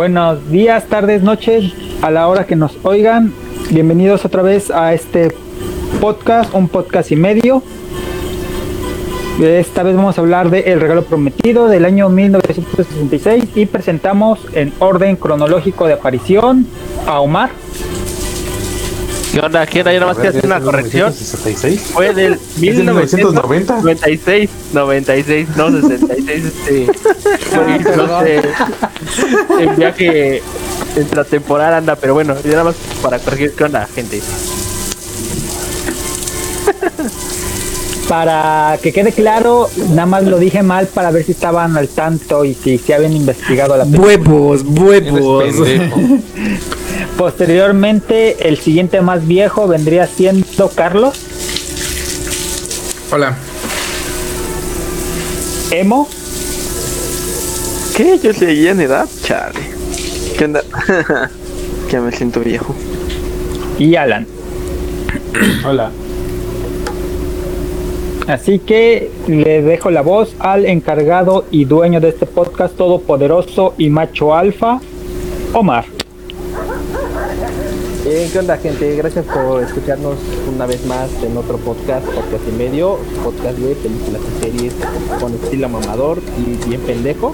[0.00, 3.34] Buenos días, tardes, noches, a la hora que nos oigan.
[3.70, 5.30] Bienvenidos otra vez a este
[6.00, 7.62] podcast, un podcast y medio.
[9.42, 14.72] Esta vez vamos a hablar de El Regalo Prometido del año 1966 y presentamos en
[14.78, 16.66] orden cronológico de aparición
[17.06, 17.50] a Omar.
[19.32, 19.64] ¿Qué onda?
[19.66, 19.92] ¿Qué onda?
[19.92, 21.14] Yo nada más quiero hacer una corrección.
[21.92, 23.76] Fue del 1990.
[23.76, 26.44] 96, 96, no 66.
[26.44, 26.86] Este,
[27.50, 28.42] fue,
[29.60, 30.42] en viaje
[31.30, 33.52] temporada anda, pero bueno, ya nada más para corregir.
[33.52, 34.20] ¿Qué onda, gente?
[38.08, 42.44] Para que quede claro, nada más lo dije mal para ver si estaban al tanto
[42.44, 44.08] y si se habían investigado la película.
[44.08, 45.44] Huevos, huevos.
[47.16, 51.18] Posteriormente, el siguiente más viejo vendría siendo Carlos.
[53.12, 53.36] Hola.
[55.70, 56.08] Emo.
[57.96, 58.18] ¿Qué?
[58.22, 59.60] Yo seguía en edad, chale.
[60.38, 60.62] ¿Qué onda?
[61.90, 62.74] ya me siento viejo.
[63.78, 64.26] Y Alan.
[65.64, 65.90] Hola.
[68.26, 73.90] Así que le dejo la voz al encargado y dueño de este podcast todopoderoso y
[73.90, 74.80] macho alfa,
[75.52, 75.99] Omar.
[78.04, 78.94] ¿Qué onda gente?
[78.96, 80.16] Gracias por escucharnos
[80.52, 84.74] una vez más en otro podcast, podcast y medio, podcast de películas y series
[85.20, 87.32] con estilo mamador y bien pendejo.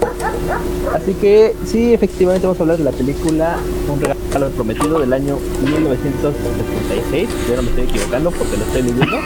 [0.93, 3.57] Así que sí, efectivamente vamos a hablar de la película
[3.91, 7.29] Un regalo prometido del año 1976.
[7.47, 9.17] Yo no me estoy equivocando porque lo estoy leyendo.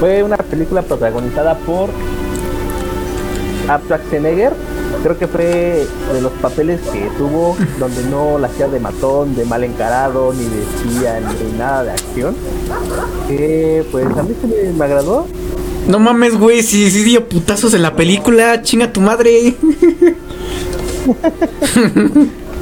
[0.00, 1.90] Fue una película protagonizada por
[3.66, 4.54] Schwarzenegger
[5.02, 9.44] creo que fue de los papeles que tuvo donde no la hacía de matón, de
[9.44, 12.36] mal encarado, ni de espía, ni nada de acción.
[13.28, 15.26] Que pues a mí se me, agradó.
[15.88, 19.56] No mames, güey, si, si dio putazos en la película, chinga tu madre.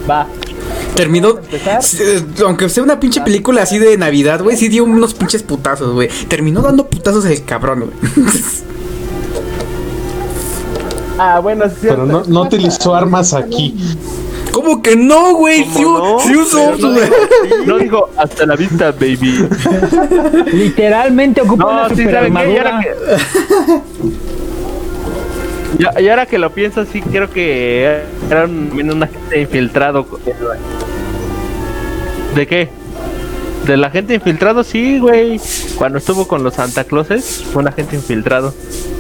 [0.08, 0.26] Va.
[0.94, 1.38] Terminó.
[2.44, 6.08] Aunque sea una pinche película así de Navidad, güey, sí dio unos pinches putazos, güey.
[6.28, 8.26] Terminó dando putazos el cabrón, güey.
[11.18, 11.88] Ah, bueno, sí.
[11.88, 13.76] Pero no, no utilizó armas aquí.
[14.52, 15.64] ¿Cómo que no, güey?
[15.64, 16.16] Si no?
[16.16, 16.72] usó.
[17.66, 19.46] No, dijo hasta la vista, baby.
[20.52, 22.32] Literalmente ocupa no, una sí, super
[25.98, 30.06] Y ahora que lo pienso, sí creo que era un, un agente infiltrado.
[32.34, 32.77] ¿De qué?
[33.68, 35.38] De la gente infiltrado, sí, güey.
[35.76, 38.54] Cuando estuvo con los Santa Clauses, fue un agente infiltrado.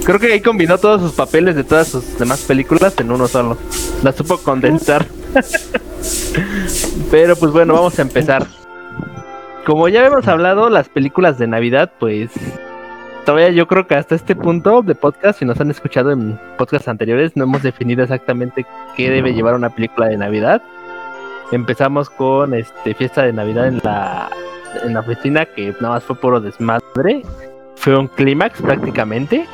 [0.04, 3.56] Creo que ahí combinó todos sus papeles de todas sus demás películas en uno solo.
[4.02, 5.06] La supo condensar.
[7.10, 8.46] Pero pues bueno, vamos a empezar.
[9.64, 12.30] Como ya hemos hablado, las películas de Navidad, pues
[13.24, 16.88] todavía yo creo que hasta este punto de podcast, si nos han escuchado en podcasts
[16.88, 20.60] anteriores, no hemos definido exactamente qué debe llevar una película de Navidad.
[21.52, 24.28] Empezamos con este fiesta de Navidad en la
[24.84, 27.22] en la oficina que nada más fue puro desmadre.
[27.76, 29.46] Fue un clímax prácticamente.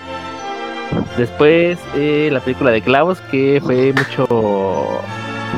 [1.17, 5.01] Después eh, la película de Clavos que fue mucho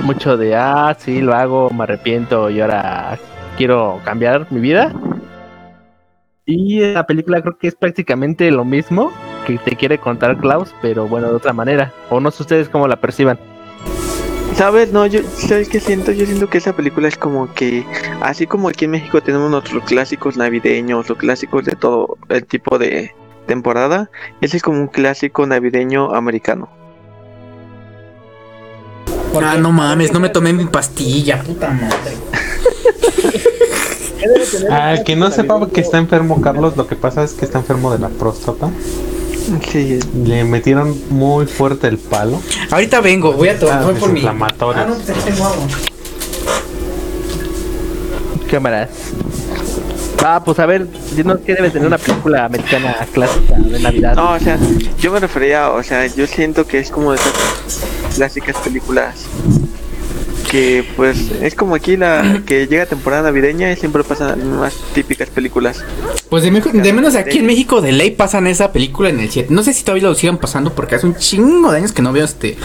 [0.03, 3.19] mucho de ah sí lo hago me arrepiento y ahora
[3.57, 4.93] quiero cambiar mi vida.
[6.45, 9.13] Y la película creo que es prácticamente lo mismo
[9.47, 11.93] que te quiere contar Klaus, pero bueno, de otra manera.
[12.11, 13.39] O no sé ustedes cómo la perciban.
[14.57, 14.91] ¿Sabes?
[14.91, 16.13] No, yo, ¿sabes qué siento?
[16.13, 17.85] Yo siento que esa película es como que,
[18.23, 22.79] así como aquí en México tenemos nuestros clásicos navideños, los clásicos de todo el tipo
[22.79, 23.15] de
[23.47, 26.71] temporada, ese es como un clásico navideño americano.
[29.43, 32.17] Ah, no mames, no me tomé mi pastilla, puta madre.
[34.71, 37.93] ah, que no sepa que está enfermo Carlos, lo que pasa es que está enfermo
[37.93, 38.71] de la próstata.
[39.71, 39.99] Sí.
[40.25, 42.41] Le metieron muy fuerte el palo.
[42.71, 44.27] Ahorita vengo, voy a tomar ah, por mi.
[44.27, 45.51] Ah, no, pues tengo
[48.51, 48.91] Cámaras.
[50.25, 54.17] Ah, pues a ver, dinos qué debe tener una película americana clásica de Navidad.
[54.17, 54.59] No, o sea,
[54.99, 57.33] yo me refería, o sea, yo siento que es como de esas
[58.17, 59.27] clásicas películas
[60.51, 64.75] que pues es como aquí la que llega temporada navideña y siempre pasan las mismas
[64.95, 65.85] típicas películas.
[66.29, 69.53] Pues de, menos aquí en México de ley pasan esa película en el 7.
[69.53, 72.13] No sé si todavía lo sigan pasando porque hace un chingo de años que no
[72.13, 72.57] veo este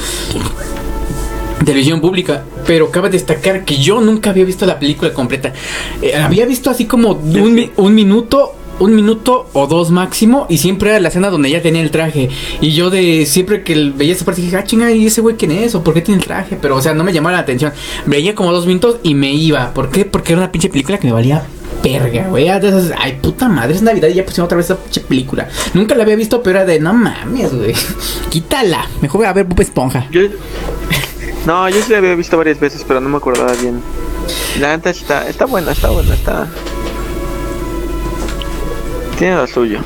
[1.66, 5.54] televisión pública, pero cabe destacar que yo nunca había visto la película completa.
[6.02, 10.90] Eh, había visto así como un, un minuto un minuto o dos máximo y siempre
[10.90, 12.30] era la escena donde ya tenía el traje.
[12.60, 15.52] Y yo de siempre que veía esa parte dije, ah, chinga, ¿y ese güey quién
[15.52, 15.76] es?
[15.76, 16.58] ¿O por qué tiene el traje?
[16.62, 17.72] Pero, o sea, no me llamaba la atención.
[18.06, 19.74] Veía como dos minutos y me iba.
[19.74, 20.06] ¿Por qué?
[20.06, 21.44] Porque era una pinche película que me valía
[21.84, 22.50] verga, güey.
[22.50, 25.48] Ay, puta madre, es Navidad y ya pusieron otra vez esa pinche película.
[25.74, 27.74] Nunca la había visto, pero era de no mames, güey.
[28.30, 28.88] Quítala.
[29.02, 30.08] Mejor voy a ver Bob Esponja.
[31.46, 33.82] No, yo sí la había visto varias veces, pero no me acordaba bien.
[34.60, 36.48] La neta está, está buena, está buena, está.
[39.22, 39.78] Tiene lo suyo.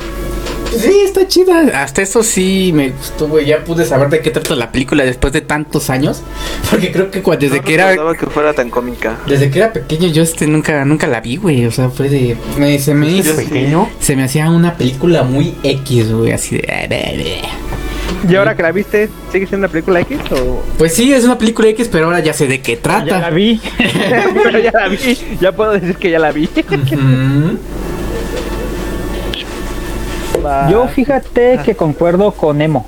[0.74, 1.82] Sí, está chida.
[1.82, 3.44] Hasta eso sí me gustó, güey.
[3.44, 6.22] Ya pude saber de qué trata la película después de tantos años.
[6.70, 7.94] Porque creo que desde No que era.
[8.18, 9.18] que fuera tan cómica.
[9.26, 11.66] Desde que era pequeño yo este nunca nunca la vi, güey.
[11.66, 12.34] O sea, fue de.
[12.56, 13.36] me- se me hizo.
[13.36, 13.44] Sí.
[13.44, 13.90] Pequeño.
[14.00, 16.32] Se me hacía una película muy X, güey.
[16.32, 17.42] Así de.
[18.26, 20.62] ¿Y ahora que la viste, sigue siendo una película X o...?
[20.78, 23.18] Pues sí, es una película X, pero ahora ya sé de qué Ya trata.
[23.20, 23.60] la vi.
[24.42, 26.44] Pero ya la vi, ya puedo decir que ya la vi.
[26.46, 27.58] Ujú.
[30.70, 32.86] Yo fíjate que concuerdo con Emo.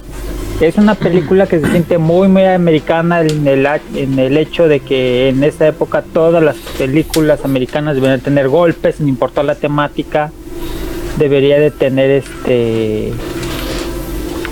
[0.60, 3.64] Es una película que se siente muy muy americana en el,
[3.94, 8.96] en el hecho de que en esa época todas las películas americanas deberían tener golpes,
[8.96, 10.32] sin importar la temática.
[11.16, 13.12] Debería de tener este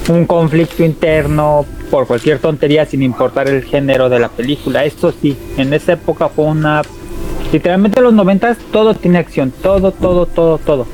[0.08, 4.84] un conflicto interno por cualquier tontería sin importar el género de la película.
[4.84, 6.82] Esto sí, en esa época fue una
[7.52, 10.86] literalmente en los noventas todo tiene acción, todo, todo, todo, todo.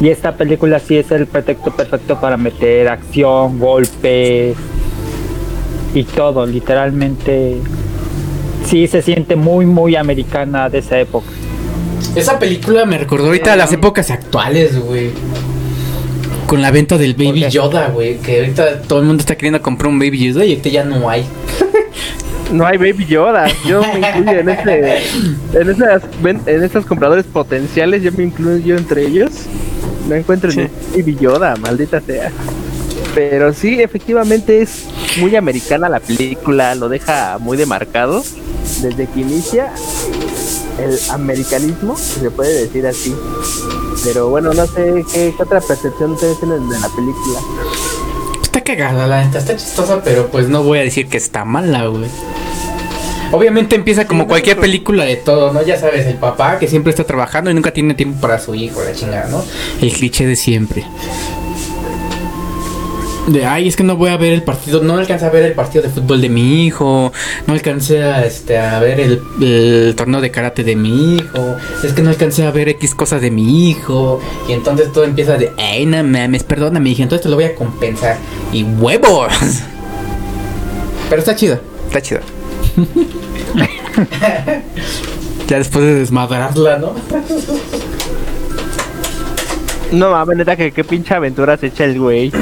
[0.00, 4.56] Y esta película sí es el pretexto perfecto para meter acción, golpes
[5.94, 7.56] y todo, literalmente.
[8.66, 11.28] Sí se siente muy, muy americana de esa época.
[12.14, 15.10] Esa película me recordó ahorita a las épocas actuales, güey.
[16.46, 17.48] Con la venta del Baby?
[17.48, 18.18] Yoda, güey.
[18.18, 21.08] Que ahorita todo el mundo está queriendo comprar un Baby Yoda y ahorita ya no
[21.08, 21.24] hay.
[22.52, 23.48] No hay Baby Yoda.
[23.66, 24.98] Yo me incluyo en este,
[25.52, 28.02] en esas, en estos compradores potenciales.
[28.02, 29.32] Yo me incluyo entre ellos.
[30.08, 30.60] No encuentro Sí.
[30.94, 32.30] ni Baby Yoda, maldita sea.
[33.14, 34.84] Pero sí, efectivamente es
[35.18, 36.74] muy americana la película.
[36.74, 38.22] Lo deja muy demarcado
[38.82, 39.70] desde que inicia
[40.78, 43.14] el americanismo, si se puede decir así.
[44.04, 47.40] Pero bueno, no sé qué, qué otra percepción ustedes tienen de la película.
[48.42, 51.86] Está cagada, la neta, está chistosa, pero pues no voy a decir que está mala,
[51.86, 52.10] güey.
[53.32, 55.62] Obviamente empieza como cualquier película de todo, ¿no?
[55.62, 58.82] Ya sabes, el papá que siempre está trabajando y nunca tiene tiempo para su hijo,
[58.82, 59.44] la chingada, ¿no?
[59.80, 60.84] El cliché de siempre.
[63.26, 65.52] De, ay, es que no voy a ver el partido, no alcancé a ver el
[65.54, 67.12] partido de fútbol de mi hijo,
[67.48, 71.92] no alcancé a, este, a ver el, el torneo de karate de mi hijo, es
[71.92, 75.50] que no alcancé a ver X cosas de mi hijo, y entonces todo empieza de,
[75.58, 78.16] ay, no mames, perdóname, hija, entonces te lo voy a compensar,
[78.52, 79.32] y huevos.
[81.08, 81.58] Pero está chido,
[81.88, 82.20] está chido.
[85.48, 86.92] Ya después de desmadrarla, ¿no?
[89.92, 92.32] No mames, neta, que qué pinche aventura se echa el güey.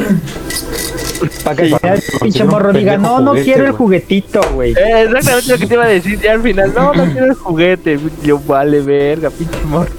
[1.44, 3.78] Para que final el pinche morro diga, no, no juguete, quiero el güey".
[3.78, 4.72] juguetito, güey.
[4.72, 6.72] Eh, exactamente lo que te iba a decir ya al final.
[6.74, 8.00] No, no quiero el juguete.
[8.22, 9.90] Yo vale verga, pinche morro.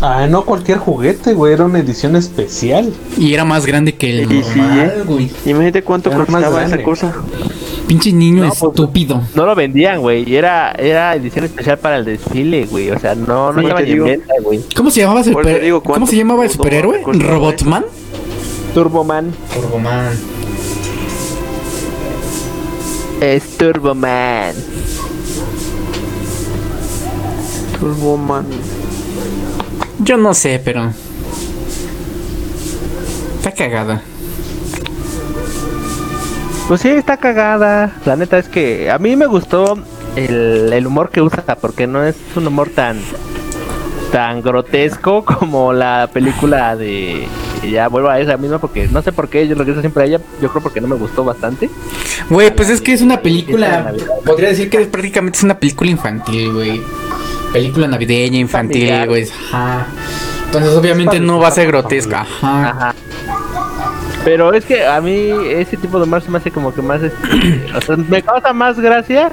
[0.00, 1.52] Ah, no cualquier juguete, güey.
[1.54, 2.92] Era una edición especial.
[3.16, 5.02] Y era más grande que el Sí, sí, normal, ¿eh?
[5.06, 5.30] güey.
[5.46, 7.14] Imagínate cuánto Era costaba esa cosa.
[7.90, 9.20] Pinche niño No, pues, estúpido.
[9.34, 10.22] No lo vendían, güey.
[10.30, 12.88] y Era, era edición especial para el desfile, güey.
[12.92, 14.60] O sea, no, no estaba en venta, güey.
[14.76, 17.02] ¿Cómo se llamaba super- digo, ¿Cómo ¿cuánto se llamaba el superhéroe?
[17.02, 17.84] ¿Costó ¿Robotman?
[18.74, 19.32] Turboman.
[19.52, 20.12] Turboman.
[23.20, 24.54] Es Turboman.
[27.80, 28.46] Turboman.
[29.98, 30.92] Yo no sé, pero.
[33.38, 34.04] Está cagada.
[36.70, 37.96] Pues sí, está cagada.
[38.06, 39.76] La neta es que a mí me gustó
[40.14, 42.96] el, el humor que usa, porque no es un humor tan
[44.12, 47.26] tan grotesco como la película de
[47.68, 50.20] ya vuelvo a esa misma porque no sé por qué yo regreso siempre a ella
[50.40, 51.68] yo creo porque no me gustó bastante
[52.28, 53.92] Güey, pues es que es una película.
[54.24, 56.80] Podría decir que es prácticamente es una película infantil, güey.
[57.52, 59.26] Película navideña, infantil, güey.
[60.44, 62.20] Entonces, obviamente no va a ser grotesca.
[62.20, 62.68] Ajá.
[62.68, 62.94] Ajá.
[64.24, 67.02] Pero es que a mí ese tipo de humor se me hace como que más
[67.02, 67.16] este,
[67.76, 69.32] o sea, me causa más gracia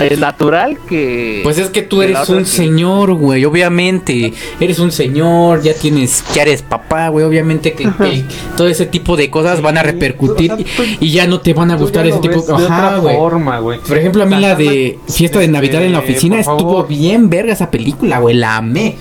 [0.00, 4.32] eh, natural que Pues es que tú eres un que- señor, güey, obviamente.
[4.58, 8.24] Eres un señor, ya tienes, ya eres papá, güey, obviamente que, que
[8.56, 11.52] todo ese tipo de cosas van a repercutir O sea, tú- y ya no te
[11.52, 13.16] van a gustar ese tipo de Ajá, otra güey.
[13.16, 13.80] forma, güey.
[13.80, 16.84] Por ejemplo, a mí la de Fiesta de este, Navidad en la oficina por estuvo
[16.84, 18.96] bien verga esa película, güey, la amé.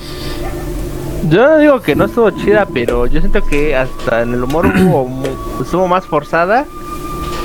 [1.27, 4.65] Yo no digo que no estuvo chida pero yo siento que hasta en el humor
[4.67, 5.09] hubo
[5.61, 6.65] estuvo más forzada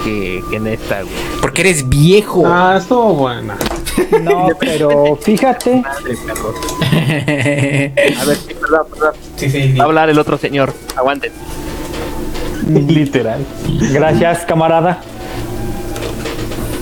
[0.05, 2.43] que, que en esta güey Porque eres viejo.
[2.47, 3.57] Ah, estuvo buena.
[4.23, 6.17] No, pero fíjate, Madre,
[8.21, 9.13] a ver sí, perdón, perdón.
[9.37, 9.73] sí, sí, sí.
[9.79, 11.33] Va a hablar el otro señor aguanten
[12.89, 13.45] Literal.
[13.93, 14.99] gracias camarada.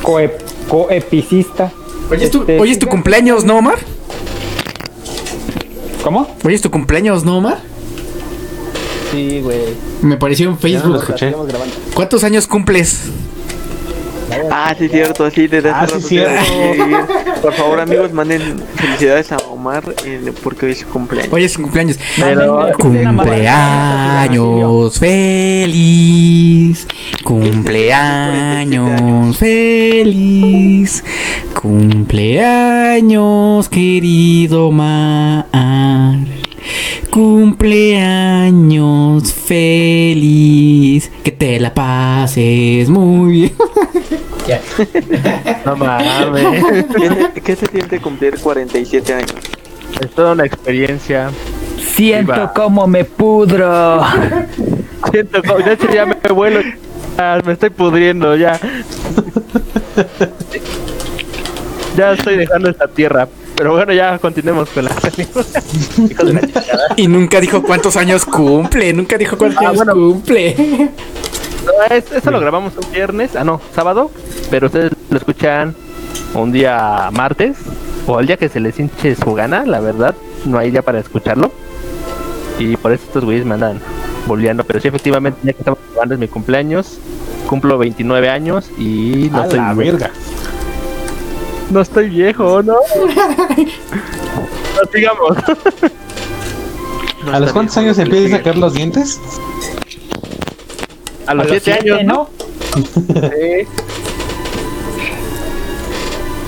[0.02, 1.70] Coep- coepicista.
[2.10, 3.78] Hoy es tu, Este, hoy es tu cumpleaños, ¿no, Omar?
[6.02, 6.26] ¿Cómo?
[6.44, 7.58] Hoy es tu cumpleaños, ¿no, Omar?
[9.12, 9.58] Sí, güey.
[10.00, 11.16] Me pareció en Ya no lo Facebook.
[11.16, 11.34] escuché.
[11.94, 13.10] ¿Cuántos años cumples?
[14.50, 16.42] Ah, sí, cierto, sí, desde Ah, sí, cierto.
[17.42, 21.30] Por favor, amigos, manden felicidades a Omar eh, porque hoy es su cumpleaños.
[21.32, 21.98] Hoy es su cumpleaños.
[22.16, 26.86] Pero- Cumpleaños feliz,
[27.24, 31.04] cumpleaños feliz,
[31.60, 35.44] cumpleaños querido Mar,
[37.10, 43.52] cumpleaños feliz, que te la pases muy bien.
[45.64, 46.64] No mames.
[46.96, 49.34] ¿Qué, se- qué se siente cumplir 47 años?
[50.00, 51.30] es toda una experiencia.
[51.94, 52.52] Siento Viva.
[52.52, 54.02] como me pudro.
[55.12, 56.60] Siento, como- de hecho ya me vuelo.
[57.16, 58.58] Ya me estoy pudriendo, ya.
[61.96, 63.28] Ya estoy dejando esta tierra.
[63.62, 65.44] Pero bueno, ya continuemos con la película.
[66.96, 69.94] Y nunca dijo cuántos años cumple, nunca dijo cuántos Ah, años bueno.
[69.94, 70.90] cumple.
[71.64, 74.10] No, es- Eso lo grabamos un viernes, ah no, sábado,
[74.50, 75.76] pero ustedes lo escuchan
[76.34, 77.56] un día martes
[78.08, 80.98] o el día que se les hinche su gana, la verdad, no hay día para
[80.98, 81.52] escucharlo.
[82.58, 83.78] Y por eso estos güeyes me andan
[84.26, 86.98] boleando, pero sí efectivamente ya que estamos grabando es mi cumpleaños,
[87.48, 90.10] cumplo 29 años y no A estoy la verga.
[91.72, 92.76] No estoy viejo, ¿no?
[94.74, 95.36] No sigamos.
[97.24, 99.18] No ¿A los cuántos años no empiezas a sacar los dientes?
[101.26, 102.28] A los 7 siete, años, ¿no?
[102.74, 103.66] Sí.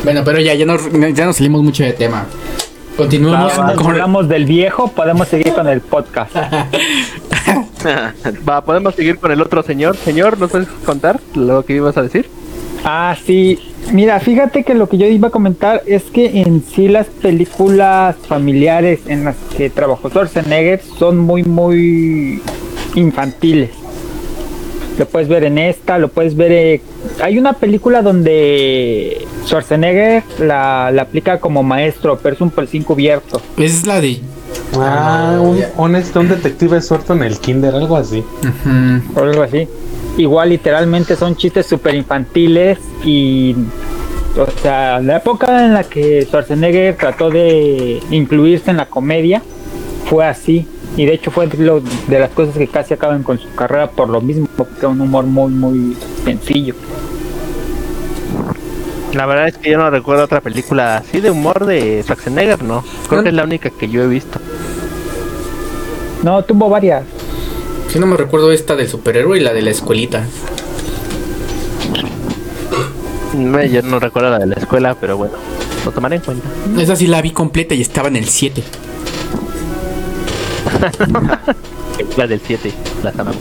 [0.04, 2.26] Bueno, pero ya, ya nos, ya nos salimos mucho de tema.
[2.98, 6.36] Continuamos con hablamos del viejo, podemos seguir con el podcast.
[8.46, 9.96] Va, podemos seguir con el otro señor.
[9.96, 12.28] Señor, ¿nos puedes contar lo que ibas a decir?
[12.84, 13.58] Ah, sí.
[13.92, 18.16] Mira, fíjate que lo que yo iba a comentar es que en sí las películas
[18.28, 22.42] familiares en las que trabajó Schwarzenegger son muy, muy
[22.94, 23.70] infantiles.
[24.98, 26.52] Lo puedes ver en esta, lo puedes ver...
[26.52, 26.80] eh,
[27.22, 33.40] Hay una película donde Schwarzenegger la, la aplica como maestro, pero es un polín cubierto.
[33.56, 34.20] Esa es la de.
[34.76, 38.22] Ah, un, un, este, un detective suelto en el kinder, algo así.
[39.16, 39.66] O algo así.
[40.16, 43.54] Igual literalmente son chistes súper infantiles y
[44.36, 49.42] o sea, la época en la que Schwarzenegger trató de incluirse en la comedia
[50.08, 50.66] fue así
[50.96, 54.08] y de hecho fue lo, de las cosas que casi acaban con su carrera por
[54.08, 56.74] lo mismo, porque un humor muy muy sencillo.
[59.14, 62.84] La verdad es que yo no recuerdo otra película así de humor de Schwarzenegger, no.
[63.08, 64.40] Creo que es la única que yo he visto.
[66.24, 67.04] No, tuvo varias.
[67.94, 70.24] Si no me recuerdo esta del superhéroe y la de la escuelita.
[73.34, 75.34] No, Yo no recuerdo la de la escuela, pero bueno,
[75.84, 76.48] lo tomaré en cuenta.
[76.76, 78.64] Esa sí la vi completa y estaba en el 7.
[82.16, 82.72] La del 7,
[83.04, 83.40] las amamos.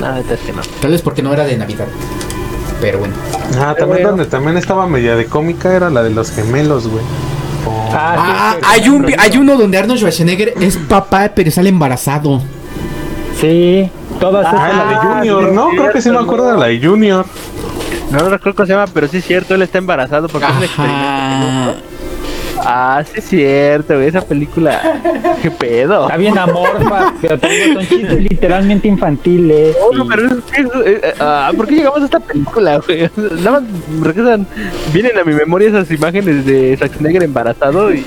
[0.00, 0.62] Nada, es que no.
[0.80, 1.88] Tal vez porque no era de Navidad.
[2.80, 3.14] Pero bueno.
[3.58, 7.02] Ah, también donde también estaba media de cómica era la de los gemelos, güey.
[7.66, 7.90] Oh.
[7.92, 12.40] Ah, sí, hay, un, hay uno donde Arnold Schwarzenegger es papá, pero sale embarazado.
[13.40, 13.88] Sí,
[14.20, 14.96] todas Ah, la de
[15.30, 15.68] Junior, ¿no?
[15.70, 17.24] Creo que sí me acuerdo de la de Junior.
[18.10, 20.56] No, no recuerdo cómo se llama, pero sí es cierto, él está embarazado porque es
[20.56, 20.96] un experimento.
[21.00, 21.74] Ajá.
[22.68, 25.00] Ah, sí es cierto, güey, esa película.
[25.42, 26.04] ¿Qué pedo?
[26.06, 29.76] Está bien amorfa, pero te digo, son chistes literalmente infantiles.
[29.82, 32.78] Oh, no, y- pero es que, eh, eh, ah, ¿por qué llegamos a esta película,
[32.78, 33.10] güey?
[33.42, 34.46] Nada más me regresan,
[34.92, 38.02] vienen a mi memoria esas imágenes de Schwarzenegger embarazado y...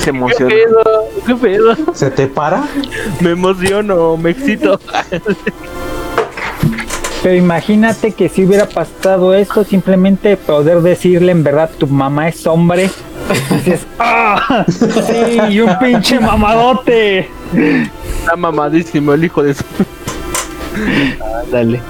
[0.00, 0.54] Se ¿Qué emociona.
[0.54, 0.82] pedo?
[1.26, 1.76] ¿Qué pedo?
[1.94, 2.64] ¿Se te para?
[3.20, 4.80] Me emociono, me excito.
[7.22, 12.46] Pero imagínate que si hubiera pasado esto, simplemente poder decirle en verdad tu mamá es
[12.46, 12.90] hombre.
[13.50, 14.64] Dices, ¡ah!
[14.68, 17.28] Sí, y un pinche mamadote.
[18.20, 19.64] Está mamadísimo el hijo de su...
[21.52, 21.80] Dale.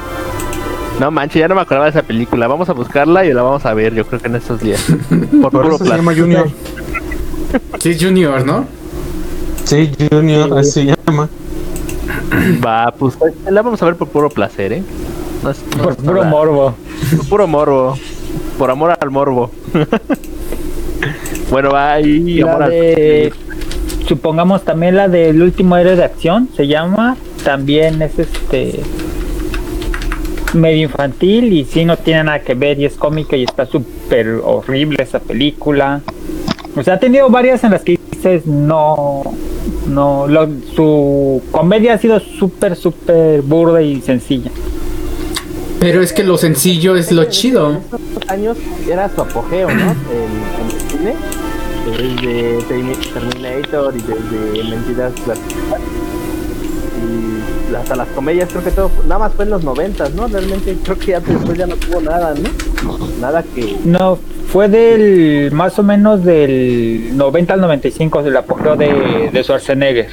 [0.99, 2.49] No manches, ya no me acordaba de esa película.
[2.49, 4.85] Vamos a buscarla y la vamos a ver, yo creo que en estos días.
[5.09, 6.51] Por Por puro eso se llama Junior.
[7.81, 8.67] Sí, Junior, ¿no?
[9.65, 11.29] Sí, Junior, así se llama.
[12.65, 13.17] Va, pues
[13.51, 14.83] la vamos a ver por puro placer, ¿eh?
[15.43, 16.31] No es- no Por puro nada.
[16.31, 16.75] morbo.
[17.17, 17.99] Por puro morbo.
[18.59, 19.51] Por amor al morbo.
[21.51, 22.41] bueno, va ahí.
[22.43, 23.33] amor al- de,
[24.07, 27.17] supongamos también la del último héroe de acción, se llama.
[27.45, 28.81] También es este
[30.53, 34.41] medio infantil y sí no tiene nada que ver y es cómica y está súper
[34.45, 36.01] horrible esa película.
[36.77, 39.23] O sea, ha tenido varias en las que dices no,
[39.89, 44.51] no, lo- su comedia ha sido súper, súper burda y sencilla.
[45.81, 47.79] Pero es que lo sencillo es lo chido.
[48.29, 48.57] años
[48.89, 49.81] era su apogeo, ¿no?
[49.81, 49.89] En,
[50.61, 51.15] en el cine.
[51.87, 55.81] desde Termi- Terminator y desde Mentiras Plásticas.
[57.01, 57.30] Y
[57.79, 60.27] hasta las comedias creo que todo, nada más fue en los noventas, ¿no?
[60.29, 62.99] Realmente creo que ya después ya no tuvo nada, ¿no?
[63.21, 63.77] Nada que...
[63.85, 64.19] No,
[64.53, 70.09] fue del más o menos del 90 al 95 del apogeo de, de Schwarzenegger.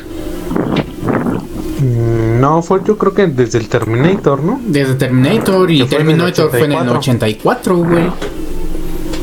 [1.79, 4.59] Mm, No, fue yo creo que desde el Terminator, ¿no?
[4.65, 8.11] Desde Terminator y Que fue en el Terminator fue en el 84, güey.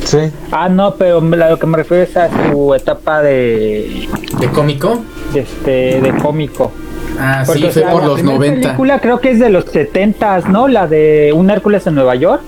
[0.05, 0.19] Sí.
[0.53, 4.07] Ah, no, pero a lo que me refiero es a su etapa de,
[4.39, 5.03] ¿De cómico?
[5.33, 6.71] de, este, de cómico.
[7.19, 8.61] Ah, Porque, sí, o fue sea, por la los primera 90.
[8.69, 10.69] película creo que es de los 70, ¿no?
[10.69, 12.43] La de Un Hércules en Nueva York.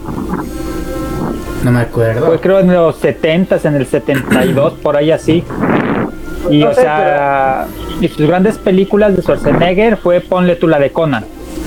[1.64, 2.26] No me acuerdo.
[2.26, 5.44] Fue creo en los 70, en el 72, por ahí así.
[6.50, 7.66] Y No o sé, sea,
[8.00, 11.25] y sus grandes películas de Schwarzenegger fue Ponle tú la de Conan.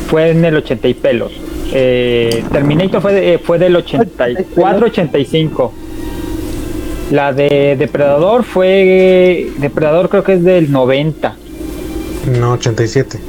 [0.09, 1.31] Fue en el 80 y pelos.
[1.73, 5.73] Eh, Terminator fue, de- eh, fue del 84, 85.
[7.11, 9.49] La de Depredador fue.
[9.57, 11.35] Depredador creo que es del 90,
[12.37, 13.19] No, 87.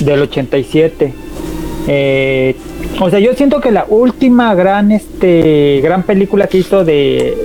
[0.00, 1.14] del 87.
[1.88, 2.56] Eh,
[3.00, 7.36] o sea, yo siento que la última gran, este, gran película que hizo de,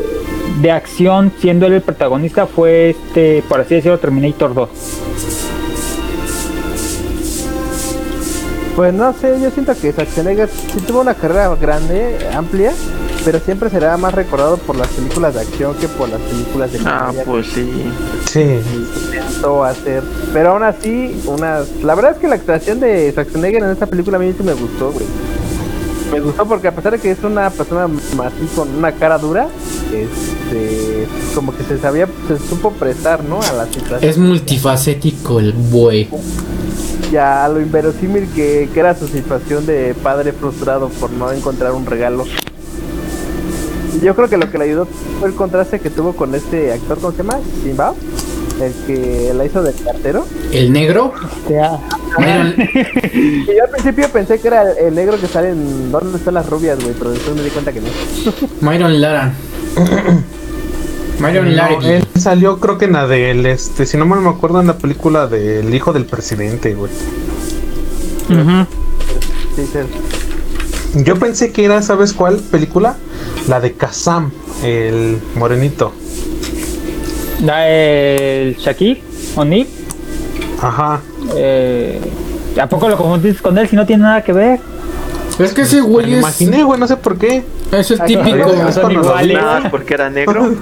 [0.61, 4.69] de acción, siendo él el protagonista, fue este, por así decirlo, Terminator 2.
[8.75, 12.73] Pues no sé, yo siento que Schwarzenegger sí tuvo una carrera grande, amplia,
[13.25, 16.79] pero siempre será más recordado por las películas de acción que por las películas de
[16.85, 17.83] Ah, pues sí.
[18.29, 18.41] Sí.
[18.41, 20.03] intentó hacer.
[20.33, 21.67] Pero aún así, unas...
[21.83, 24.53] la verdad es que la actuación de Schwarzenegger en esta película a mí sí me
[24.53, 25.05] gustó, güey.
[26.11, 27.83] Me gustó porque a pesar de que es una persona
[28.25, 29.49] así con una cara dura,
[29.93, 31.05] este,
[31.35, 33.41] como que se sabía, se supo prestar, ¿no?
[33.41, 33.99] A la situación.
[34.09, 36.07] Es multifacético el güey.
[37.11, 41.73] ya a lo inverosímil que, que era su situación de padre frustrado por no encontrar
[41.73, 42.23] un regalo.
[44.01, 44.87] Yo creo que lo que le ayudó
[45.19, 47.39] fue el contraste que tuvo con este actor, ¿cómo se llama?
[47.63, 47.93] Simba,
[48.61, 50.25] el que la hizo de cartero.
[50.51, 51.13] El negro.
[51.45, 51.79] O sea,
[53.13, 56.49] Y yo al principio pensé que era el, negro que sale en ¿Dónde están las
[56.49, 56.93] rubias, güey?
[56.97, 57.87] Pero después me di cuenta que no.
[58.61, 59.33] Myron Lara.
[61.19, 61.97] Myron No, Larrabee.
[61.97, 64.77] él salió creo que en la del, este, si no mal me acuerdo, en la
[64.77, 66.91] película del hijo del presidente, güey.
[69.55, 71.03] Sí, sí.
[71.03, 72.95] Yo pensé que era, ¿sabes cuál película?
[73.47, 74.31] La de Kazam,
[74.63, 75.93] el morenito.
[77.45, 79.01] da el Shaquille
[79.35, 79.67] O'Neal.
[80.61, 80.99] Ajá.
[81.35, 82.01] Eh,
[82.59, 84.59] ¿A poco lo confundiste con él si no tiene nada que ver?
[85.39, 86.19] Es que ese Me güey es.
[86.19, 87.43] imaginé, güey, no sé por qué.
[87.71, 88.37] Es el Ay, típico.
[88.53, 89.37] no, son iguales.
[89.71, 90.51] porque era negro.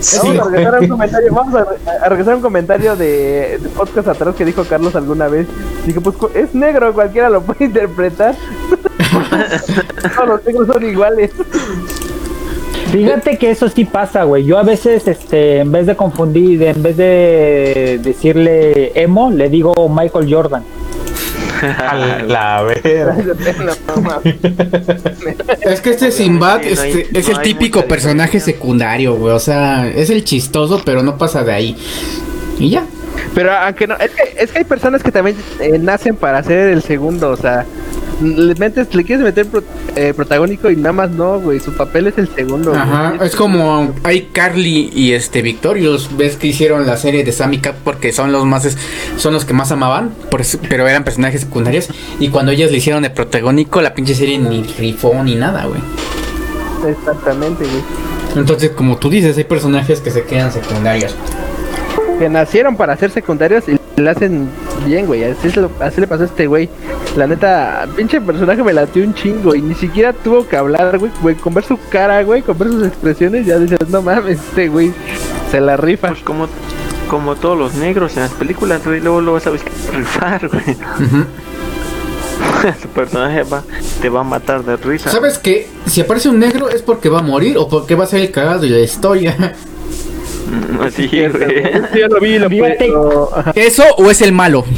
[0.00, 3.58] Sí, Vamos a regresar a un comentario, vamos a, a regresar a un comentario de,
[3.60, 5.48] de podcast atrás que dijo Carlos alguna vez.
[5.86, 8.36] Dije, pues es negro, cualquiera lo puede interpretar.
[10.14, 11.32] Todos los negros son iguales.
[12.92, 14.44] Fíjate que eso sí pasa, güey.
[14.44, 19.72] Yo a veces, este, en vez de confundir, en vez de decirle emo, le digo
[19.88, 20.62] Michael Jordan.
[21.62, 23.16] A la vera.
[25.62, 29.14] Es que este Sinbad Sí, no hay- este, es no el hay típico personaje secundario,
[29.16, 29.34] güey.
[29.34, 31.76] O sea, es el chistoso, pero no pasa de ahí.
[32.58, 32.84] Y ya.
[33.34, 36.68] Pero aunque no, es que, es que hay personas que también eh, nacen para ser
[36.70, 37.64] el segundo, o sea,
[38.22, 39.62] le metes, le quieres meter pro-
[39.94, 42.70] eh, protagónico y nada más no, güey, su papel es el segundo.
[42.70, 42.82] güey.
[42.82, 47.58] Ajá, es como hay Carly y este Victorious, ves que hicieron la serie de Sammy
[47.58, 48.76] Cat porque son los más
[49.16, 53.02] son los que más amaban, por pero eran personajes secundarios y cuando ellas le hicieron
[53.04, 55.80] de protagónico la pinche serie ni rifó ni nada, güey.
[56.86, 57.82] Exactamente, güey.
[58.36, 61.14] Entonces, como tú dices, hay personajes que se quedan secundarios.
[62.18, 64.48] Que nacieron para ser secundarios y le hacen
[64.86, 65.24] bien, güey.
[65.24, 66.68] Así, lo- así le pasó a este güey.
[67.16, 71.10] La neta, pinche personaje me latió un chingo y ni siquiera tuvo que hablar, güey.
[71.22, 71.34] güey.
[71.36, 74.92] Con ver su cara, güey, con ver sus expresiones, ya dices, no mames, este güey
[75.50, 76.08] se la rifa.
[76.08, 76.48] Pues como,
[77.08, 80.62] como todos los negros en las películas, güey, luego luego sabes que rifar, güey.
[81.06, 81.24] Ujú.
[82.82, 83.62] Tu personaje va,
[84.02, 85.10] te va a matar de risa.
[85.10, 85.68] ¿Sabes qué?
[85.86, 88.32] Si aparece un negro es porque va a morir o porque va a ser el
[88.32, 89.54] cagado de la historia.
[90.86, 91.30] Así, güey.
[92.00, 92.86] Yo lo vi, lo Fíjate.
[92.86, 93.52] puedo- ajá.
[93.54, 94.64] ¿Eso o es el malo?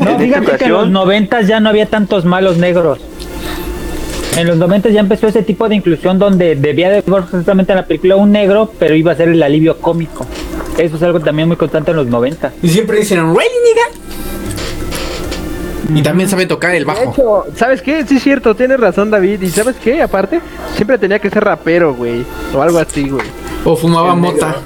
[0.00, 2.98] No, En esta fíjate que en los ocasión- noventas ya no había tantos malos negros.
[4.36, 7.76] En los noventas ya empezó ese tipo de inclusión donde debía de haber justamente en
[7.78, 10.24] la película un negro, pero iba a ser el alivio cómico.
[10.78, 12.52] Eso es algo también muy constante en los 90.
[12.62, 13.82] Y siempre dicen, "Really, nigga?"
[15.88, 17.12] Y también sabe tocar el De bajo.
[17.12, 18.04] hecho, ¿sabes qué?
[18.06, 19.40] Sí es cierto, tienes razón David.
[19.42, 20.02] ¿Y sabes qué?
[20.02, 20.40] Aparte,
[20.76, 22.24] siempre tenía que ser rapero, güey.
[22.54, 23.26] O algo así, güey.
[23.64, 24.56] O fumaba mota.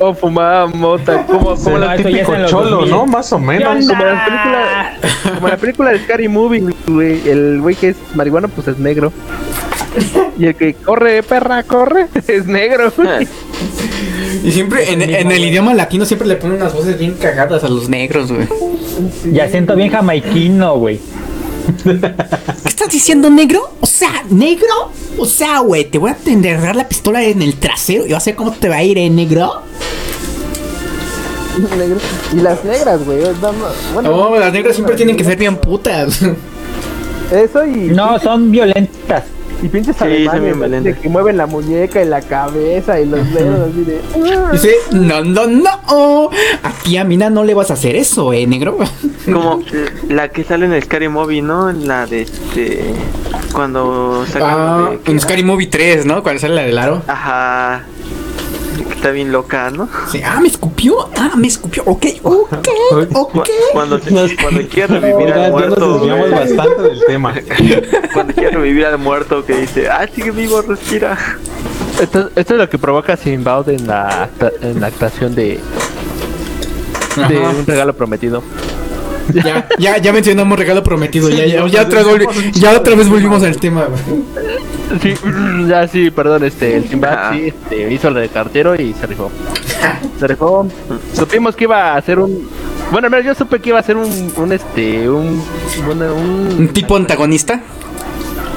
[0.00, 2.90] O fumaba mota, como, como, No, la, es Típico cholo, 2000.
[2.90, 3.06] ¿no?
[3.06, 3.86] Más o menos.
[3.86, 7.28] como las películas, como la película de Scary Movie, güey.
[7.28, 9.12] El güey que es marihuano, pues es negro.
[10.38, 12.90] Y el que corre, perra, corre, es negro.
[12.96, 13.28] güey.
[14.42, 17.68] Y siempre en, en el idioma latino siempre le ponen unas voces bien cagadas a
[17.68, 18.48] los negros, güey.
[19.24, 21.00] Y acento bien jamaiquino, güey.
[21.84, 23.70] ¿Qué estás diciendo, negro?
[23.80, 24.90] O sea, negro.
[25.18, 28.30] O sea, güey, te voy a enterrar la pistola en el trasero y vas a
[28.30, 29.62] ver cómo te va a ir, eh, negro.
[31.76, 31.98] Negro.
[32.32, 33.20] Y las negras, güey.
[33.20, 36.20] no, no, Bueno, No, las negras siempre tienen que ser bien putas.
[37.30, 37.88] Eso y.
[37.88, 39.24] No, son violentas.
[39.62, 43.68] Y pinches Sí, alemanes, de que mueven la muñeca y la cabeza y los dedos
[43.70, 44.00] así de.
[44.52, 46.30] Dice, no, no, no.
[46.64, 48.78] Aquí a Mina no le vas a hacer eso, eh, negro.
[49.24, 49.62] Como
[50.08, 51.70] la que sale en el Scary Movie, ¿no?
[51.70, 52.92] En la de este.
[53.52, 56.22] Cuando Ah, de- en Scary Movie 3, ¿no?
[56.22, 57.02] Cuando sale la del aro.
[57.06, 57.82] Ajá.
[59.02, 59.88] Está bien loca, ¿no?
[60.12, 61.08] Sí, ah, me escupió.
[61.16, 61.82] Ah, me escupió.
[61.86, 62.52] Ok, ok,
[63.12, 63.34] ok.
[63.34, 63.98] Cu- Cuando,
[64.40, 65.80] cuando quiere revivir Oigan, al ya muerto.
[65.80, 66.40] nos desviamos güey.
[66.40, 67.34] bastante del tema.
[68.14, 71.18] Cuando quiere revivir al muerto que dice, ah, sigue vivo, respira.
[72.00, 74.28] Esto, esto es lo que provoca Simbaud en la,
[74.60, 75.58] en la actuación de,
[77.28, 77.50] de Ajá.
[77.58, 78.40] un regalo prometido.
[79.34, 81.28] Ya, ya, ya mencionamos regalo prometido.
[81.28, 82.02] Ya, ya, ya, otra,
[82.52, 84.22] ya otra vez volvimos al tema, güey.
[85.00, 85.14] Sí,
[85.68, 87.30] ya sí, perdón, este, el Simbaud Ah.
[87.32, 89.30] sí, este, hizo lo de cartero y se rifó.
[90.20, 90.66] Se rifó.
[91.14, 92.48] Supimos que iba a hacer un.
[92.90, 95.42] Bueno, al menos yo supe que iba a ser un, un este, un,
[95.90, 97.60] un, un Un tipo antagonista.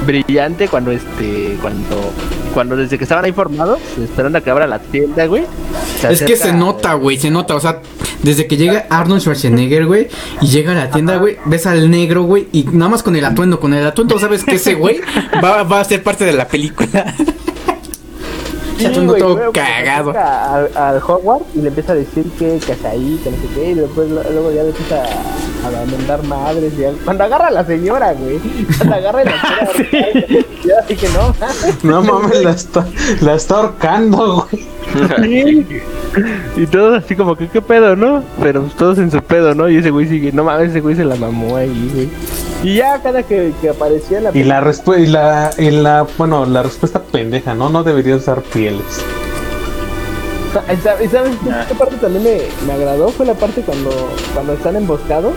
[0.04, 2.12] brillante cuando este, cuando,
[2.54, 5.44] cuando desde que estaban ahí formados, esperando a que abra la tienda, güey.
[6.08, 7.54] Es que se nota, güey, se nota.
[7.56, 7.80] O sea,
[8.22, 10.08] desde que llega Arnold Schwarzenegger, güey,
[10.40, 13.24] y llega a la tienda, güey, ves al negro, güey, y nada más con el
[13.24, 15.00] atuendo, con el atuendo, sabes que ese güey
[15.44, 17.14] va, va a ser parte de la película.
[18.78, 20.10] Sí, atuendo güey, todo cagado.
[20.10, 23.48] Al, al Hogwarts y le empieza a decir que, que hace ahí, que no sé
[23.54, 26.72] qué, y después luego ya le empieza a, a mandar madres.
[26.78, 28.38] Y al- cuando agarra a la señora, güey,
[28.76, 29.32] cuando agarra a la
[29.72, 31.34] señora, ya dije, no,
[31.82, 32.86] No mames, la está,
[33.20, 34.66] la está ahorcando, güey.
[35.22, 35.66] Sí.
[36.56, 38.22] Y todos así como que qué pedo, ¿no?
[38.40, 39.68] Pero todos en su pedo, ¿no?
[39.68, 42.08] Y ese güey sigue, no mames, ese güey se la mamó ahí, güey.
[42.62, 46.46] Y ya cada que, que aparecía la Y la respuesta, y la, y la, bueno,
[46.46, 47.68] la respuesta pendeja, ¿no?
[47.68, 48.40] No debería usar
[50.72, 53.08] ¿Y sabes, y sabes qué, qué parte también me, me agradó?
[53.10, 53.90] Fue la parte cuando,
[54.32, 55.34] cuando están emboscados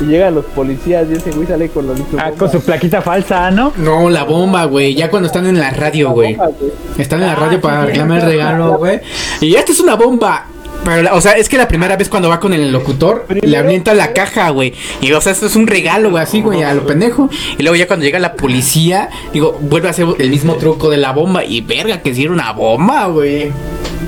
[0.00, 3.50] y llegan los policías y ese güey sale con los Ah, con su plaquita falsa,
[3.50, 3.72] ¿no?
[3.76, 6.38] No, la bomba, güey, ya cuando están en la radio, güey.
[6.98, 9.00] Están en la radio para reclamar el regalo, güey.
[9.40, 10.46] Y esta es una bomba.
[10.84, 13.56] Pero, la- o sea, es que la primera vez cuando va con el locutor, le
[13.56, 14.74] avienta la caja, güey.
[15.00, 17.30] Y, o sea, esto es un regalo, güey, así, güey, a lo pendejo.
[17.56, 20.96] Y luego ya cuando llega la policía, digo, vuelve a hacer el mismo truco de
[20.96, 21.44] la bomba.
[21.44, 23.52] Y verga, que sí era una bomba, güey.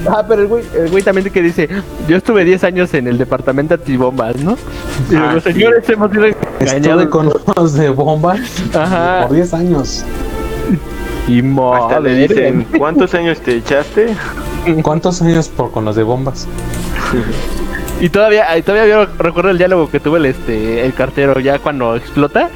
[0.09, 1.69] Ah, pero el güey, el güey también que dice,
[2.09, 4.59] yo estuve 10 años en el departamento antibombas, ¿no?
[5.11, 5.53] Y Ah, luego, sí.
[5.53, 7.07] señores, hemos sido Estuve engañados.
[7.07, 8.41] con los de bombas
[8.75, 9.27] Ajá.
[9.29, 10.05] por 10 años.
[11.29, 14.09] Y Hasta madre, le dicen, ¿cuántos años te echaste?
[14.83, 16.47] ¿Cuántos años por con los de bombas?
[18.01, 21.97] Y todavía, todavía yo recuerdo el diálogo que tuvo el este el cartero ya cuando
[21.97, 22.51] explota.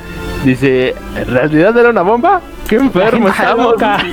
[0.44, 2.40] Dice, ¿en realidad era una bomba?
[2.68, 3.72] ¡Qué enfermo Está estamos!
[3.72, 3.98] loca.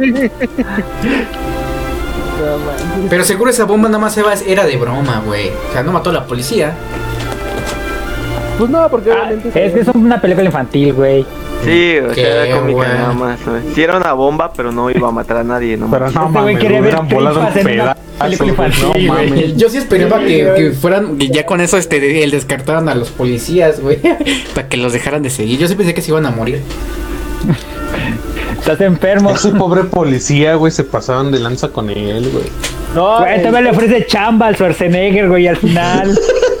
[0.00, 0.30] Sí.
[3.08, 5.48] Pero seguro esa bomba nada más era- era de broma, güey.
[5.50, 6.72] O sea, no mató a la policía.
[8.58, 9.66] Pues no, porque Ah, obviamente...
[9.66, 11.26] es que es una película infantil, güey.
[11.64, 12.94] Sí, o Qué sea, era cómica bueno.
[12.94, 13.44] nada más.
[13.46, 13.62] güey.
[13.74, 15.90] Sí era una bomba, pero no iba a matar a nadie, ¿no?
[15.90, 16.96] Pero no Este güey mames, quería ver.
[19.56, 23.10] Yo sí esperaba que, que fueran, que ya con eso este, el descartaran a los
[23.10, 23.98] policías, güey.
[24.54, 25.58] Para que los dejaran de seguir.
[25.58, 26.62] Yo sí pensé que se iban a morir.
[28.58, 29.30] Estás enfermo.
[29.30, 32.44] Ese pobre policía, güey, se pasaban de lanza con él, güey.
[32.94, 36.10] No, Güey, todavía le ofrece chamba al Schwarzenegger, güey, al final.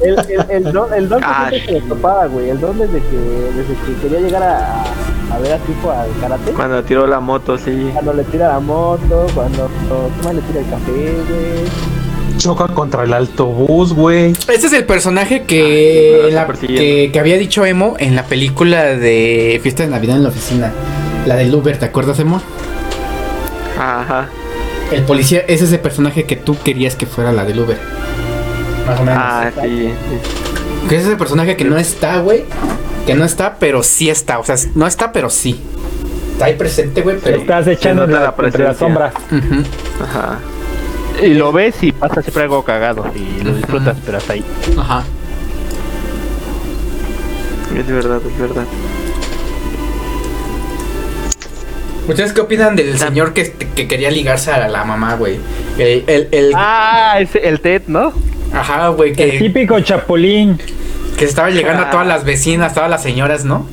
[0.00, 2.50] el, el, el don, el don que Ah, siempre se le topaba, güey.
[2.50, 3.16] El don desde que,
[3.56, 4.82] desde que quería llegar a,
[5.34, 6.52] a ver a tipo al karate.
[6.52, 7.90] Cuando tiró la moto, sí.
[7.92, 9.68] Cuando le tira la moto, cuando
[10.20, 11.94] ¿qué más le tira el café, güey.
[12.38, 14.32] Choca contra el autobús, güey.
[14.32, 18.84] Este es el personaje Ah, que, la- que, que había dicho Emo en la película
[18.84, 20.72] de Fiesta de Navidad en la oficina.
[21.26, 22.42] La del Uber, ¿te acuerdas, Emo?
[23.78, 24.28] Ajá.
[24.92, 27.78] El policía es ese personaje que tú querías que fuera la del Uber.
[28.86, 29.22] Más o menos.
[29.22, 29.90] Ah, sí.
[30.88, 32.44] Que es ese personaje que no está, güey.
[33.06, 34.38] Que no está, pero sí está.
[34.38, 35.60] O sea, no está, pero sí.
[36.32, 37.36] Está ahí presente, güey, pero.
[37.38, 39.12] Estás echando la, la entre.
[39.30, 39.62] Ujú.
[40.02, 40.38] Ajá.
[41.22, 43.04] Y lo ves y pasa siempre algo cagado.
[43.14, 44.44] Y lo disfrutas, pero hasta ahí.
[44.78, 45.04] Ajá.
[47.76, 48.64] Es verdad, es verdad.
[52.08, 55.38] ¿Ustedes qué opinan del señor que, que quería ligarse a la mamá, güey?
[55.78, 58.12] El, el, el- Ah, ese, el Ted, ¿no?
[58.54, 60.58] Ajá, güey, El que, típico chapulín.
[61.18, 63.66] que estaba llegando a todas las vecinas, todas las señoras, ¿no?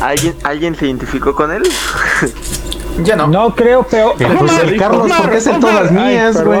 [0.00, 1.62] ¿Alguien, ¿Alguien se identificó con él?
[3.04, 3.26] Ya no.
[3.26, 4.12] No creo, pero.
[4.18, 6.60] Eh, pues el Carlos, porque es en todas mías, güey.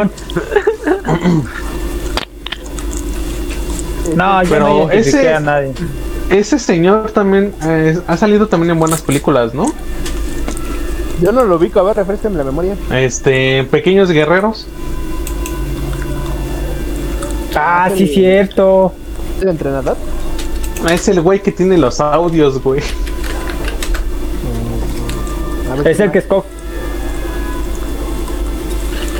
[4.14, 5.72] No, yo Pero no ese- a nadie.
[6.30, 9.66] Ese señor también eh, ha salido también en buenas películas, ¿no?
[11.22, 12.74] Yo no lo ubico, a ver, refrescame la memoria.
[12.92, 14.66] Este, Pequeños Guerreros.
[17.56, 18.92] Ah, sí, cierto.
[19.40, 19.96] ¿El entrenador?
[20.90, 22.82] Es el güey que tiene los audios, güey.
[25.84, 26.48] Es el que escoge.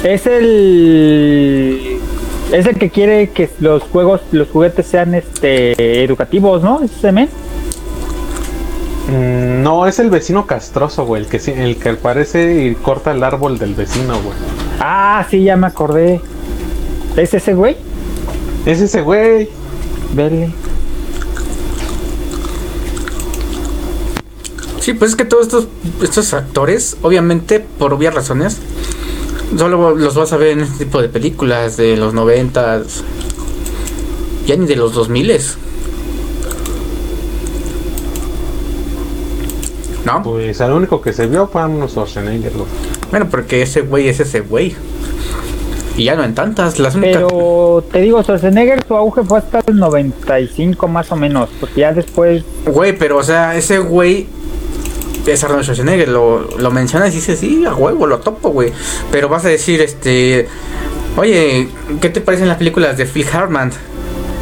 [0.05, 1.99] Es el.
[2.53, 6.83] Es el que quiere que los juegos, los juguetes sean este educativos, ¿no?
[6.83, 7.29] Ese men.
[9.09, 11.23] Mm, no, es el vecino castroso, güey.
[11.23, 14.37] El que, el que aparece y corta el árbol del vecino, güey.
[14.79, 16.21] Ah, sí, ya me acordé.
[17.17, 17.77] ¿Es ese güey?
[18.67, 19.49] Es ese güey.
[20.13, 20.53] Vele.
[24.81, 25.69] Sí, pues es que todos estos,
[26.03, 28.59] estos actores, obviamente, por obvias razones,
[29.57, 33.03] solo los vas a ver en este tipo de películas de los noventas,
[34.47, 35.57] ya ni de los dos miles.
[40.05, 40.23] ¿No?
[40.23, 42.67] Pues el único que se vio fue Arnold Schwarzenegger, güey.
[43.11, 44.77] Bueno, porque ese güey es ese güey.
[45.97, 47.23] Y ya no en tantas, las únicas...
[47.23, 51.93] Pero te digo, Schwarzenegger su auge fue hasta el 95 más o menos, porque ya
[51.93, 54.27] después Güey, pero o sea, ese güey
[55.27, 58.73] es Arnold Schwarzenegger, lo, lo mencionas y dices, sí, a huevo, lo topo, güey.
[59.11, 60.49] Pero vas a decir, este,
[61.17, 61.69] oye,
[62.01, 63.73] ¿qué te parecen las películas de Phil Hartman?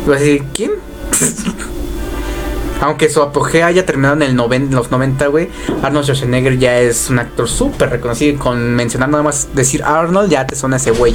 [0.04, 0.72] Y vas a decir, ¿quién?
[2.80, 5.48] Aunque su apogeo haya terminado en el noven- los 90, güey,
[5.82, 8.38] Arnold Schwarzenegger ya es un actor súper reconocido.
[8.38, 11.14] Con mencionar nada más decir Arnold, ya te suena ese güey.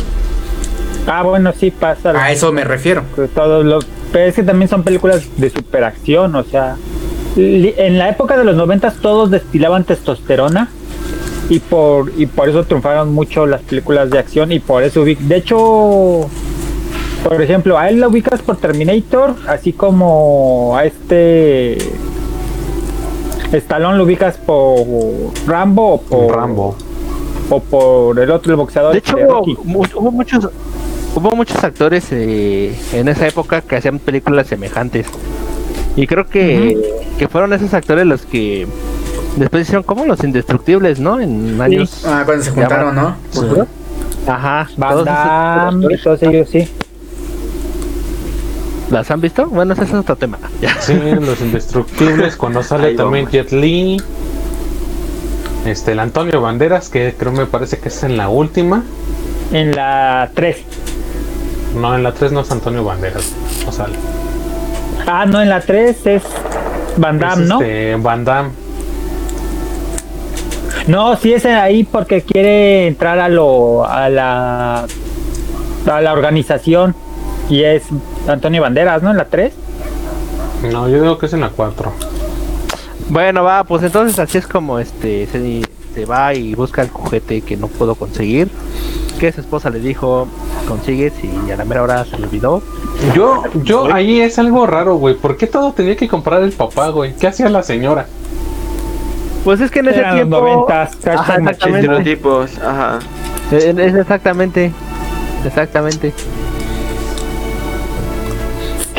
[1.07, 2.11] Ah, bueno, sí pasa.
[2.11, 3.03] A eso me refiero.
[3.35, 6.77] todos los pero es que también son películas de superacción, o sea,
[7.35, 10.67] en la época de los noventas todos destilaban testosterona
[11.47, 15.35] y por y por eso triunfaron mucho las películas de acción y por eso de
[15.35, 16.27] hecho
[17.23, 21.77] por ejemplo, a él lo ubicas por Terminator, así como a este
[23.51, 24.85] Stallone lo ubicas por
[25.47, 26.75] Rambo o por Rambo.
[27.49, 29.57] o por el otro el boxeador De hecho, hubo, Rocky.
[29.63, 30.47] mu- hubo muchos
[31.15, 35.07] hubo muchos actores eh, en esa época que hacían películas semejantes.
[35.95, 36.77] Y creo que,
[37.17, 38.67] que fueron esos actores los que
[39.35, 41.19] después hicieron como los indestructibles, ¿no?
[41.19, 42.03] En años.
[42.05, 43.15] Ah, cuando se juntaron, ¿no?
[43.31, 43.67] futuros.
[44.27, 44.69] Ajá.
[44.77, 46.69] Van Damme, todos ellos sí.
[48.91, 49.45] ¿Las han visto?
[49.47, 50.39] Bueno, ese es otro tema.
[50.61, 50.75] Ya.
[50.81, 52.35] Sí, los indestructibles.
[52.37, 53.33] Cuando sale Ahí también vamos.
[53.33, 54.01] Jet Li.
[55.65, 58.83] Este, el Antonio Banderas, que creo me parece que es en la última.
[59.51, 60.57] En la 3.
[61.75, 63.31] No, en la 3 no es Antonio Banderas.
[63.65, 63.95] No sale.
[65.05, 66.23] Ah, no, en la 3 es
[66.97, 67.61] Van Damme, Es, ¿no?
[67.61, 68.49] este, Van Damme.
[70.87, 74.85] No, sí es ahí porque quiere entrar a lo a la
[75.91, 76.95] a la organización
[77.49, 77.83] y es
[78.29, 79.11] Antonio Banderas, ¿no?
[79.11, 79.53] En la 3.
[80.71, 81.91] No, yo digo que es en la 4.
[83.09, 85.61] Bueno, va, pues entonces así es como este se,
[85.95, 88.49] se va y busca el juguete que no pudo conseguir.
[89.19, 90.27] Que su esposa le dijo,
[90.67, 92.61] consigues y a la mera hora se le olvidó.
[93.13, 95.15] Yo, yo, ahí es algo raro, güey.
[95.15, 97.15] ¿Por qué todo tenía que comprar el papá, güey?
[97.15, 98.05] ¿Qué hacía la señora?
[99.43, 100.39] Pues es que en ese Eran los tiempo...
[100.41, 101.79] 90, Ajá, exactamente.
[101.79, 102.99] Estereotipos, ajá.
[103.51, 104.71] Es exactamente.
[105.45, 106.13] Exactamente.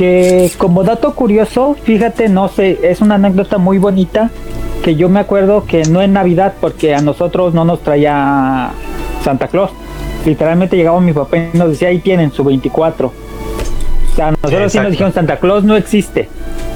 [0.00, 4.30] Que como dato curioso, fíjate, no sé, es una anécdota muy bonita
[4.82, 8.70] que yo me acuerdo que no en Navidad porque a nosotros no nos traía
[9.22, 9.72] Santa Claus.
[10.24, 13.08] Literalmente llegaba mi papá y nos decía, ahí tienen su 24.
[13.08, 16.30] O sea, a nosotros sí nos dijeron, Santa Claus no existe.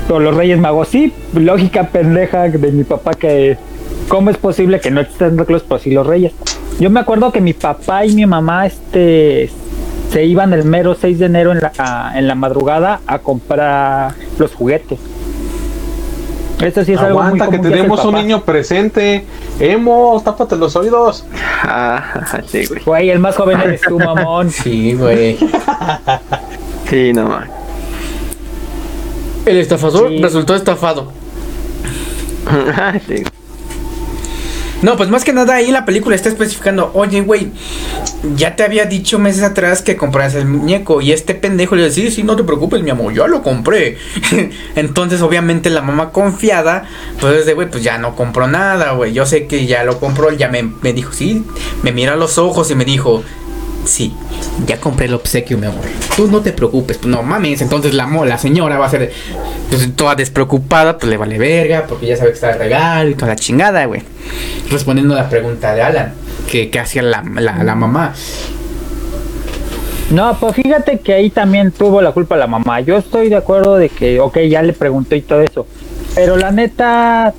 [0.06, 3.56] Pero los Reyes Magos sí, lógica pendeja de mi papá que...
[4.08, 6.34] ¿Cómo es posible que no exista Santa Claus, pero sí los Reyes?
[6.78, 9.48] Yo me acuerdo que mi papá y mi mamá este
[10.14, 14.54] se iban el mero 6 de enero en la, en la madrugada a comprar los
[14.54, 14.96] juguetes.
[16.62, 19.24] Esto sí es algo muy que común el tenemos un niño presente.
[19.58, 21.24] Emo, tápate los oídos.
[21.64, 22.82] Ah, sí, güey.
[22.84, 24.50] Güey, el más joven eres tú, mamón.
[24.52, 25.36] Sí, güey.
[26.88, 27.48] Sí, no man.
[29.46, 30.22] El estafador Sí.
[30.22, 31.12] resultó estafado.
[33.08, 33.24] sí.
[34.80, 37.50] No, pues más que nada ahí la película está especificando, oye, güey,
[38.36, 42.04] ya te había dicho meses atrás que compraras el muñeco y este pendejo le decía,
[42.04, 43.98] sí, sí, no te preocupes, mi amor, yo lo compré.
[44.76, 46.84] Entonces, obviamente, la mamá confiada,
[47.20, 50.30] pues de, güey, pues ya no compró nada, güey, yo sé que ya lo compró,
[50.32, 51.44] ya me, me dijo, sí,
[51.82, 53.22] me mira a los ojos y me dijo,
[53.84, 54.14] Sí,
[54.66, 55.84] ya compré el obsequio, mi amor.
[56.16, 57.60] Tú no te preocupes, pues no mames.
[57.60, 59.12] Entonces la, la señora va a ser
[59.68, 63.14] pues, toda despreocupada, pues le vale verga, porque ya sabe que está el regalo y
[63.14, 64.02] toda la chingada, güey.
[64.70, 66.14] Respondiendo a la pregunta de Alan,
[66.50, 68.14] que, hacía la, mamá.
[70.10, 72.80] No, pues fíjate que ahí también tuvo la culpa la mamá.
[72.80, 75.66] Yo estoy de acuerdo de que, ok, ya le pregunté y todo eso.
[76.14, 77.34] Pero la neta,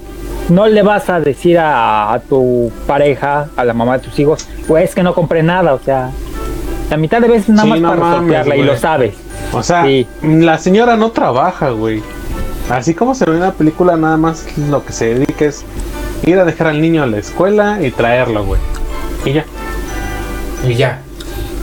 [0.49, 4.47] no le vas a decir a, a tu pareja, a la mamá de tus hijos,
[4.67, 5.73] pues que no compré nada.
[5.73, 6.11] O sea,
[6.89, 9.15] la mitad de veces nada Sí, más no para mames, sortearla y lo sabes.
[9.53, 10.07] O sea, Sí.
[10.23, 12.01] la señora no trabaja, güey.
[12.69, 15.63] Así como se ve en la película, nada más lo que se dedica es
[16.25, 18.59] ir a dejar al niño a la escuela y traerlo, güey.
[19.25, 19.45] Y ya.
[20.67, 21.01] Y ya.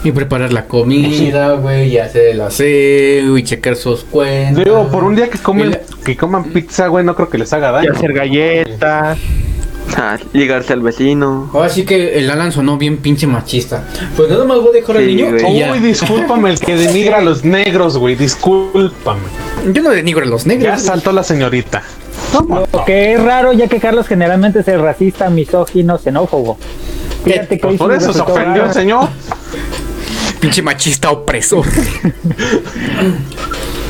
[0.05, 4.63] Y preparar la comida, güey, y hacer el aseo, y checar sus cuentas.
[4.65, 7.37] Digo, por un día que Y comen, la- que coman pizza, güey, no creo que
[7.37, 7.91] les haga Y daño.
[7.93, 9.17] hacer galletas.
[9.95, 11.49] Ah, ligarse al vecino.
[11.53, 13.87] Ahora sí que el Alan sonó bien pinche machista.
[14.15, 15.59] Pues nada más voy a dejar al Sí, niño güey.
[15.59, 15.71] ya.
[15.71, 18.15] Uy, discúlpame el que denigra a los negros, güey.
[18.15, 19.21] Discúlpame.
[19.71, 20.81] Yo no denigro a los Ya negros.
[20.81, 21.83] saltó la señorita.
[22.33, 26.57] Lo que es raro, ya que Carlos generalmente es el racista, misógino, xenófobo.
[27.23, 28.73] Fíjate que Por eso se ofendió, raro.
[28.73, 29.09] señor.
[30.39, 31.65] Pinche machista opresor.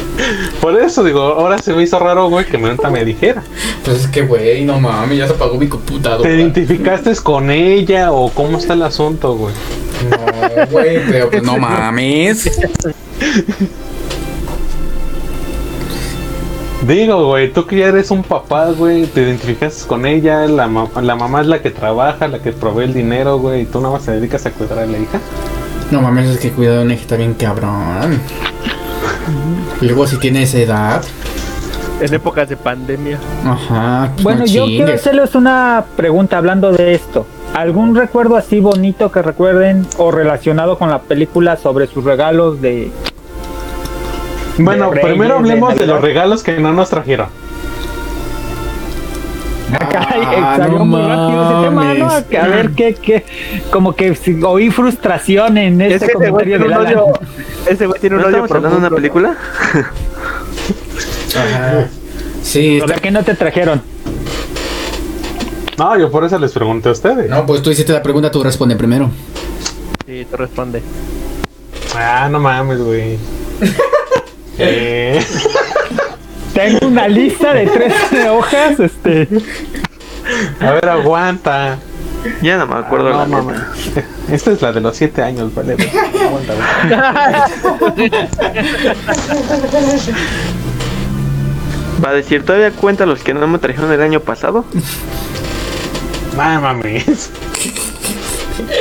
[0.62, 3.43] Por eso digo, ahora se me hizo raro, güey, que me dijera.
[3.84, 6.30] Pues es que, güey, no mames, ya se apagó mi ¿Te computadora.
[6.30, 9.54] identificaste con ella o cómo está el asunto, güey?
[10.10, 12.49] No, güey, pero pues no mames.
[16.88, 20.89] Digo, güey, tú que ya eres un papá, güey, te identificaste con ella, la, ma-
[21.02, 23.93] la mamá es la que trabaja, la que provee el dinero, güey, y tú nada
[23.93, 25.19] más te dedicas a cuidar a la hija.
[25.91, 28.19] No mames, es que cuidado, Neji está bien cabrón.
[29.81, 31.03] Y Luego si tiene esa edad.
[32.01, 33.19] En épocas de pandemia.
[33.45, 34.09] Ajá.
[34.13, 37.25] pues Bueno, no yo quiero hacerles una pregunta hablando de esto.
[37.53, 42.91] ¿Algún recuerdo así bonito que recuerden o relacionado con la película sobre sus regalos de...
[44.57, 47.27] Bueno, De primero hablemos de de, los regalos que no nos trajeron.
[49.79, 52.05] Acá Ah, salió no muy rápido ese tema, ¿no?
[52.05, 52.23] mames.
[52.25, 53.25] Que A ver qué, qué,
[53.71, 56.88] como que oí frustración en Es este que ese comentario de Alan.
[56.88, 57.13] odio.
[57.69, 59.36] Ese güey tiene ¿No un hablando de una película?
[61.36, 61.88] Ajá.
[62.41, 63.81] Sí, está- sea, que no te trajeron.
[65.77, 67.29] No, yo por eso les pregunté a ustedes.
[67.29, 69.09] No, pues tú hiciste la pregunta, tú responde primero.
[70.05, 70.83] Sí, te responde.
[71.95, 73.17] Ah, no mames, güey.
[74.59, 75.19] eh,
[76.54, 79.28] Tengo una lista de 13 hojas, este...
[80.60, 81.78] a ver, aguanta.
[82.42, 83.44] Ya no me acuerdo Ah, la no, neta.
[83.44, 83.62] mames.
[84.32, 85.74] Esta es la de los siete años, vale.
[85.74, 88.12] Aguanta, güey.
[92.04, 94.66] Va a decir, ¿todavía cuenta los que no me trajeron el año pasado?
[96.36, 97.30] No mames.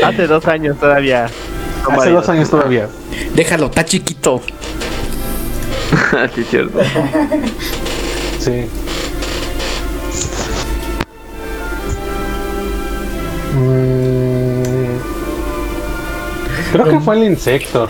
[0.05, 1.27] Hace dos años todavía.
[1.91, 2.89] Hace dos años todavía.
[3.35, 4.41] Déjalo, está chiquito.
[6.35, 6.79] sí, es cierto.
[8.39, 8.67] Sí.
[13.73, 14.99] Mm,
[16.73, 17.89] Creo que fue el insecto.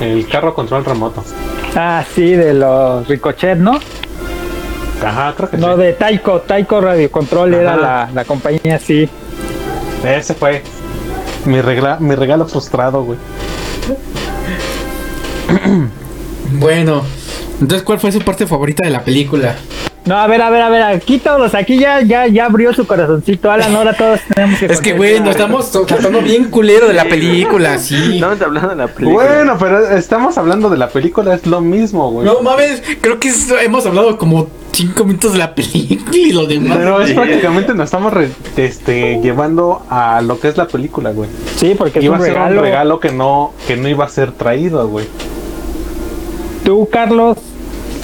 [0.00, 1.24] El carro control remoto.
[1.74, 3.78] Ah, sí, de los Ricochet, ¿no?
[5.04, 5.82] Ajá, creo que No, sí.
[5.82, 9.08] de Taiko, Taiko Radio Control era la, la compañía, sí.
[10.04, 10.62] Ese fue.
[11.46, 13.18] Mi, regla- mi regalo frustrado, güey.
[16.58, 17.02] Bueno,
[17.60, 19.54] entonces, ¿cuál fue su parte favorita de la película?
[20.04, 22.86] No, a ver, a ver, a ver, aquí todos, aquí ya, ya, ya abrió su
[22.86, 26.94] corazoncito, Alan, ahora todos tenemos que Es que, güey, nos estamos tratando bien culero de
[26.94, 28.14] la película, sí.
[28.14, 29.24] Estamos hablando de la película.
[29.24, 32.24] Bueno, pero estamos hablando de la película, es lo mismo, güey.
[32.24, 36.46] No mames, creo que es- hemos hablado como cinco minutos de la película y lo
[36.46, 36.78] demás.
[36.78, 41.28] Pero es prácticamente nos estamos re- este, llevando a lo que es la película, güey.
[41.56, 42.56] Sí, porque es Iba un a ser regalo.
[42.60, 45.06] un regalo que no, que no iba a ser traído, güey.
[46.66, 47.38] Tú, Carlos,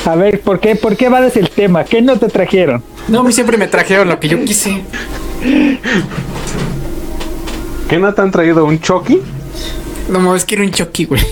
[0.07, 1.83] a ver, ¿por qué, ¿por qué vales el tema?
[1.85, 2.83] ¿Qué no te trajeron?
[3.09, 4.83] No, a mí siempre me trajeron lo que yo quise.
[7.89, 9.21] ¿Qué no te han traído un Chucky?
[10.09, 11.23] No mames, quiero un Chucky, güey.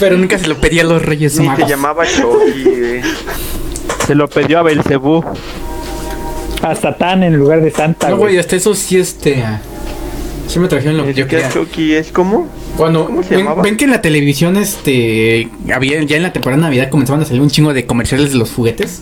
[0.00, 1.68] Pero nunca se lo pedí a los Reyes Ni se Magos.
[1.68, 3.02] llamaba Chucky, güey.
[4.06, 5.22] Se lo pidió a Belcebú.
[6.62, 8.08] A Satán en lugar de Santa.
[8.08, 8.30] No, güey.
[8.32, 9.44] güey, hasta eso sí, este.
[10.50, 11.46] Sí me trajeron lo que yo ¿Qué quería.
[11.48, 11.92] es Chucky?
[11.94, 12.48] ¿Es como?
[12.76, 13.62] Cuando ¿Cómo se ven, llamaba?
[13.62, 15.48] ven que en la televisión, este.
[15.72, 18.38] Había, ya en la temporada de Navidad comenzaban a salir un chingo de comerciales de
[18.38, 19.00] los juguetes.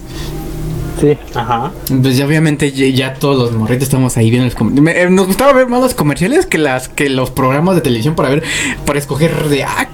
[1.00, 1.16] Sí.
[1.34, 1.72] Ajá.
[2.02, 5.10] Pues ya obviamente ya, ya todos los morritos estamos ahí viendo los comerciales.
[5.10, 8.42] Nos gustaba ver más los comerciales que las que los programas de televisión para ver,
[8.84, 9.88] para escoger de ah,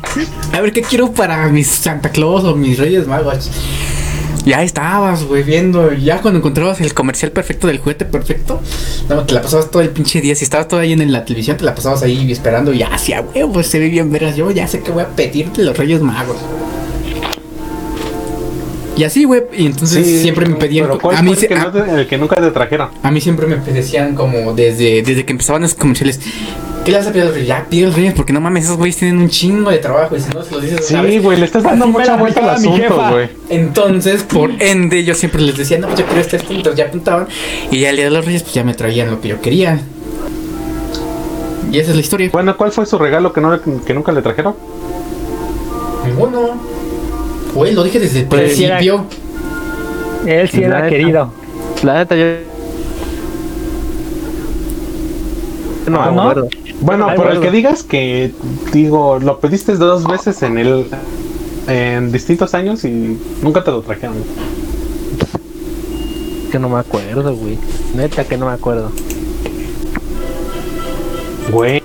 [0.52, 3.50] a ver qué quiero para mis Santa Claus o mis Reyes Magos.
[4.44, 5.92] Ya estabas, güey, viendo.
[5.92, 8.60] Ya cuando encontrabas el comercial perfecto del juguete perfecto,
[9.08, 10.34] no, te la pasabas todo el pinche día.
[10.34, 12.72] Si estabas todo ahí en la televisión, te la pasabas ahí esperando.
[12.72, 14.36] Y hacía, güey, pues se ve bien veras.
[14.36, 16.36] Yo ya sé que voy a pedirte los Reyes Magos.
[18.96, 20.86] Y así, güey, y entonces Sí, siempre me pedían.
[20.86, 22.90] pero ¿cuál A mí, fue el, que a- no te- el que nunca te trajeron?
[23.02, 26.20] a mí siempre me decían como desde, desde que empezaban los comerciales,
[26.84, 27.48] ¿qué le vas a pedir a los reyes?
[27.48, 30.20] Ya pide los reyes porque no mames, esos güeyes tienen un chingo de trabajo y
[30.20, 33.30] si no se los dices Sí, güey, le estás dando mucha vuelta al asunto, güey.
[33.48, 36.84] Entonces, por ende, yo siempre les decía, no, pues yo quiero este, este, entonces ya
[36.86, 37.26] apuntaban
[37.72, 39.80] y ya el día de los reyes pues ya me traían lo que yo quería.
[41.72, 42.30] Y esa es la historia.
[42.32, 44.54] Bueno, ¿cuál fue su regalo que, no, que nunca le trajeron?
[46.06, 46.73] Ninguno.
[47.54, 49.04] Güey, lo dije desde el Pues, era- principio.
[50.26, 50.88] Él sí La era neta.
[50.88, 51.30] querido.
[51.82, 52.24] La neta, yo.
[55.86, 56.22] No Ah, me ¿no?
[56.22, 56.48] acuerdo.
[56.80, 58.32] Bueno, Ay, por el que digas que,
[58.72, 60.86] digo, lo pediste dos veces en el
[61.68, 64.16] en distintos años y nunca te lo trajeron.
[66.50, 67.58] Que no me acuerdo, güey.
[67.94, 68.90] Neta que no me acuerdo.
[71.52, 71.82] Güey.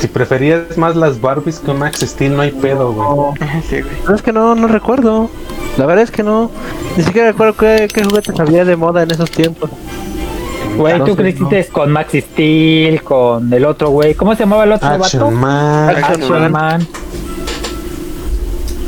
[0.00, 3.34] Si preferías más las Barbies que un Max Steel, no hay pedo, güey.
[3.68, 3.94] Sí, güey.
[4.08, 5.28] No es que no, no recuerdo.
[5.76, 6.50] La verdad es que no.
[6.96, 9.70] Ni siquiera recuerdo qué, qué juguetes había de moda en esos tiempos.
[10.76, 14.14] Güey, tú creciste con Maxi Steel, con el otro güey.
[14.14, 15.30] ¿Cómo se llamaba el otro Action vato?
[15.36, 15.88] Man.
[15.90, 16.86] Action Action Man.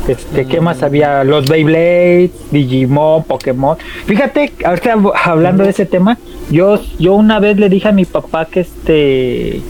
[0.07, 1.23] Este, ¿qué más había?
[1.23, 3.77] Los Beyblade, Digimon, Pokémon.
[4.05, 6.17] Fíjate, ahorita hab- hablando de ese tema,
[6.49, 9.61] yo, yo una vez le dije a mi papá que este.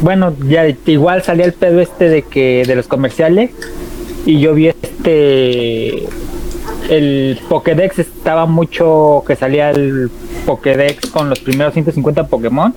[0.00, 3.50] Bueno, ya igual salía el pedo este de que de los comerciales
[4.26, 6.06] y yo vi este
[6.90, 10.10] el Pokédex estaba mucho que salía el
[10.44, 12.74] Pokédex con los primeros 150 Pokémon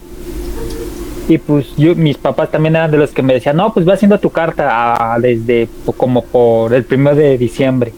[1.28, 3.93] y pues yo, mis papás también eran de los que me decían, no, pues va
[3.93, 7.93] haciendo tu carta a- desde po- como por el primero de diciembre.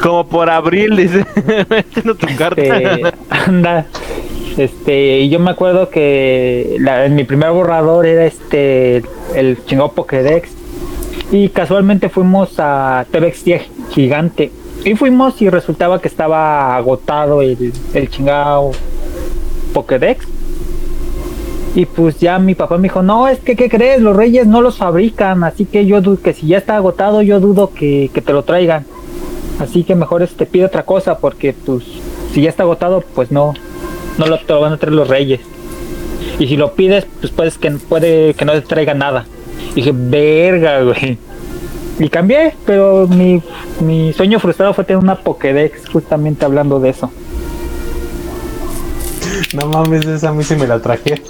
[0.00, 1.24] Como por abril, dice.
[1.94, 2.62] Tu carta.
[2.62, 3.86] Este, anda.
[4.56, 9.02] Este, y yo me acuerdo que en mi primer borrador era este
[9.34, 10.50] el chingado Pokédex.
[11.32, 13.44] Y casualmente fuimos a TVX
[13.90, 14.50] Gigante.
[14.84, 18.72] Y fuimos y resultaba que estaba agotado el, el chingado
[19.72, 20.26] Pokédex.
[21.74, 24.00] Y pues ya mi papá me dijo, no, es que, ¿qué crees?
[24.00, 27.38] Los reyes no los fabrican, así que yo dudo que si ya está agotado, yo
[27.38, 28.86] dudo que, que te lo traigan.
[29.60, 31.84] Así que mejor este pide otra cosa, porque pues
[32.32, 33.54] si ya está agotado, pues no,
[34.18, 35.40] no lo, te lo van a traer los reyes.
[36.38, 39.26] Y si lo pides, pues puedes que puede que no te traiga nada.
[39.72, 41.18] Y dije, verga, güey.
[41.98, 43.42] Y cambié, pero mi,
[43.80, 47.10] mi sueño frustrado fue tener una Pokédex, justamente hablando de eso.
[49.52, 51.20] No mames, esa a mí sí me la traje.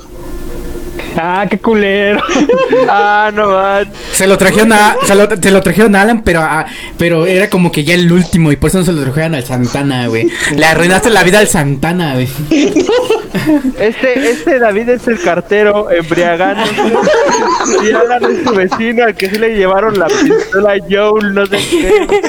[1.16, 2.22] Ah, qué culero.
[2.88, 3.88] ah, no man.
[4.12, 6.66] Se lo trajeron a, se lo, se lo trajeron a Alan, pero, a-
[6.98, 9.44] pero era como que ya el último y por eso no se lo trajeron al
[9.44, 10.28] Santana, güey.
[10.56, 12.28] Le arruinaste la vida al Santana, güey.
[13.78, 16.62] Este, este David es el cartero embriagando.
[17.82, 21.56] y Alan es su vecino al que sí le llevaron la pistola Joel, no sé
[21.70, 22.06] qué.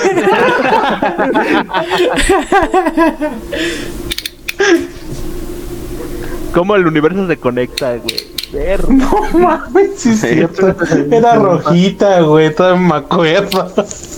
[6.53, 8.30] Cómo el universo se conecta, güey.
[8.51, 8.87] Ver.
[8.89, 10.75] No mames, sí cierto.
[11.11, 13.71] Era rojita, güey, todavía me acuerdo.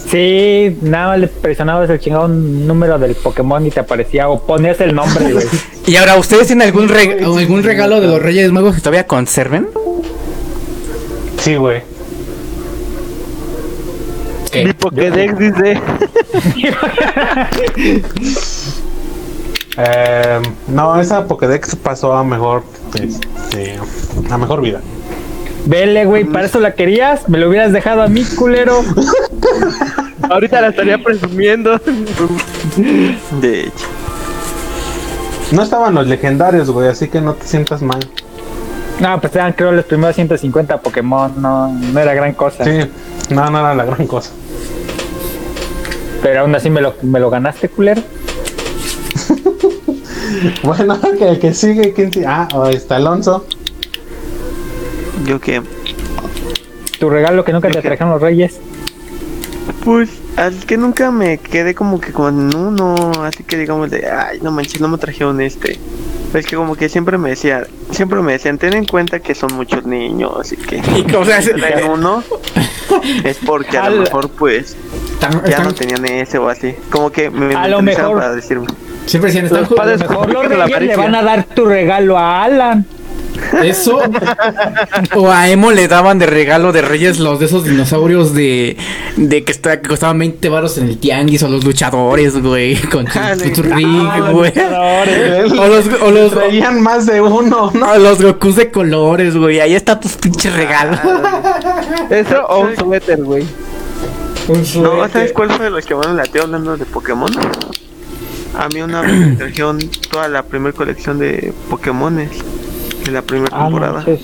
[0.09, 4.79] Sí, nada más le presionabas el chingado número del Pokémon y te aparecía o ponías
[4.81, 5.45] el nombre, güey.
[5.85, 9.67] Y ahora, ¿ustedes tienen algún, reg- algún regalo de los Reyes Magos que todavía conserven?
[11.39, 11.81] Sí, güey.
[14.51, 14.65] ¿Qué?
[14.65, 15.81] Mi Pokédex dice.
[19.77, 22.63] Eh, no, esa Pokédex pasó a mejor,
[23.01, 23.79] este,
[24.29, 24.81] a mejor vida.
[25.65, 28.83] Vele, güey, para eso la querías, me lo hubieras dejado a mí, culero.
[30.29, 31.79] Ahorita la estaría presumiendo.
[33.41, 33.85] De hecho.
[35.51, 37.99] No estaban los legendarios, güey, así que no te sientas mal.
[38.99, 42.63] No, pues eran creo los primeros 150 Pokémon, no, no era gran cosa.
[42.63, 42.79] Sí,
[43.29, 44.31] no, no era la gran cosa.
[46.21, 48.01] Pero aún así me lo, me lo ganaste, culero.
[50.63, 52.25] Bueno, que el que sigue, ¿quién sigue?
[52.27, 53.45] Ah, está Alonso.
[55.25, 55.61] Yo que.
[56.99, 58.59] Tu regalo que nunca te trajeron los reyes.
[59.83, 64.39] Pues al que nunca me quedé como que con uno, así que digamos de, ay,
[64.41, 65.79] no manches, no me trajeron este.
[66.33, 69.53] Es que como que siempre me decía, siempre me decían, ten en cuenta que son
[69.53, 72.23] muchos niños y que Y, o sea, si traen uno
[73.23, 74.75] es porque a lo mejor pues
[75.47, 76.75] ya no tenían ese o así.
[76.89, 78.15] Como que me A lo mejor.
[78.15, 78.67] para decirme.
[79.05, 82.85] Siempre decían, están Los padres justifican la le van a dar tu regalo a Alan.
[83.63, 83.99] Eso.
[85.15, 88.77] O a Emo le daban de regalo de Reyes los de esos dinosaurios de.
[89.17, 91.43] de que, está- que costaban 20 baros en el tianguis.
[91.43, 92.75] O los luchadores, güey.
[92.77, 94.53] Con su, Ah, su ring, Ah, güey.
[95.59, 97.91] O los, o los, Traían más de uno, ¿no?
[97.91, 99.59] o los Gokus de colores, güey.
[99.59, 100.99] Ahí está tus pinches regalos.
[102.09, 103.43] Eso o un suéter, güey.
[104.75, 107.29] No, ¿sabes cuál fue de los que van lateo hablando de Pokémon?
[108.57, 109.79] A mí una vez me trajeron
[110.11, 112.29] toda la primera colección de Pokémones
[113.05, 113.93] de la primera Ah, temporada.
[113.93, 114.21] manches.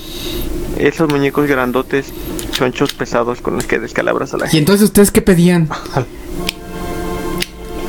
[0.78, 2.12] Esos muñecos grandotes,
[2.52, 4.58] chonchos pesados con los que descalabras a la Y gente.
[4.58, 5.68] entonces, ¿ustedes qué pedían?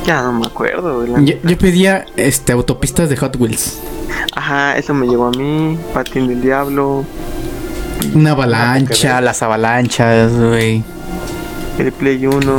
[0.04, 3.78] Ya no me acuerdo, Yo, yo pedía este autopistas de Hot Wheels.
[4.34, 5.78] Ajá, eso me llegó a mí.
[5.94, 7.04] Patín del Diablo,
[8.14, 10.82] Una avalancha, las avalanchas, güey.
[11.78, 12.56] el Play 1.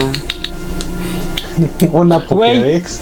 [1.92, 2.20] Una.
[2.26, 3.02] Pokédex.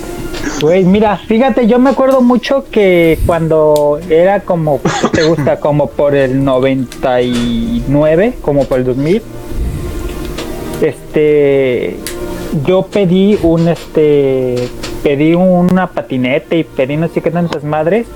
[0.62, 5.60] Güey, mira, fíjate, yo me acuerdo mucho que cuando era como, ¿qué te gusta?
[5.60, 9.22] Como por el 99, como por el 2000,
[10.82, 11.98] este,
[12.66, 14.68] yo pedí un, este,
[15.04, 18.08] pedí una patineta y pedí no sé qué tantas madres,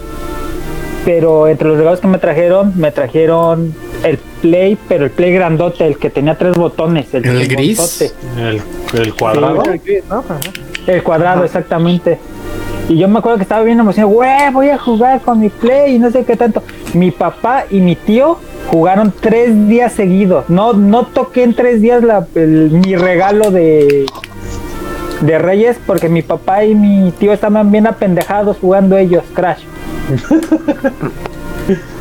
[1.03, 3.73] pero entre los regalos que me trajeron, me trajeron
[4.03, 8.13] el Play, pero el Play grandote, el que tenía tres botones, el, ¿El gris?
[8.37, 8.61] El,
[8.93, 9.63] el cuadrado.
[10.85, 12.19] El cuadrado, exactamente.
[12.87, 15.95] Y yo me acuerdo que estaba bien emocionado, güey, voy a jugar con mi play
[15.95, 16.61] y no sé qué tanto.
[16.93, 18.37] Mi papá y mi tío
[18.67, 20.47] jugaron tres días seguidos.
[20.47, 24.05] No, no toqué en tres días la, el- mi regalo de,
[25.21, 29.63] de Reyes porque mi papá y mi tío estaban bien apendejados jugando ellos, Crash.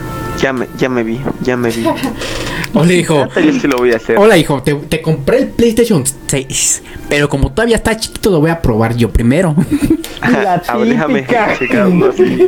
[0.45, 1.87] Ya me, ya me vi, ya me vi.
[2.75, 3.27] Hola, hijo.
[3.35, 4.19] Yo sí lo voy a hacer.
[4.19, 4.63] Hola, hijo.
[4.63, 6.83] Te, te compré el PlayStation 6.
[7.09, 9.57] Pero como todavía está chiquito, lo voy a probar yo primero.
[10.21, 11.59] La A ver, déjame típica.
[11.59, 12.47] checarlo así.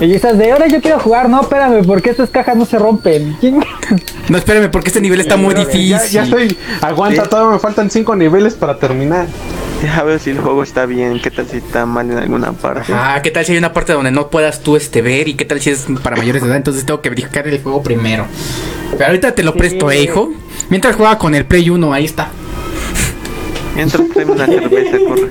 [0.00, 3.36] Y esas de ahora yo quiero jugar, no, espérame, porque estas cajas no se rompen.
[4.28, 5.88] No, espérame, porque este nivel está muy difícil.
[5.88, 6.56] Ya, ya estoy.
[6.82, 7.30] Aguanta, Sí.
[7.30, 9.26] todavía me faltan cinco niveles para terminar.
[9.80, 12.92] Deja ver si el juego está bien, qué tal si está mal en alguna parte.
[12.92, 15.28] Ah, ¿qué tal si hay una parte donde no puedas tú este ver?
[15.28, 16.56] ¿Y qué tal si es para mayores de edad?
[16.56, 18.26] Entonces tengo que verificar el juego primero.
[18.92, 20.30] Pero ahorita te lo presto, ¿eh, hijo?
[20.68, 22.28] Mientras juega con el Play 1, ahí está.
[23.74, 25.30] Mientras tráeme una cerveza, corre.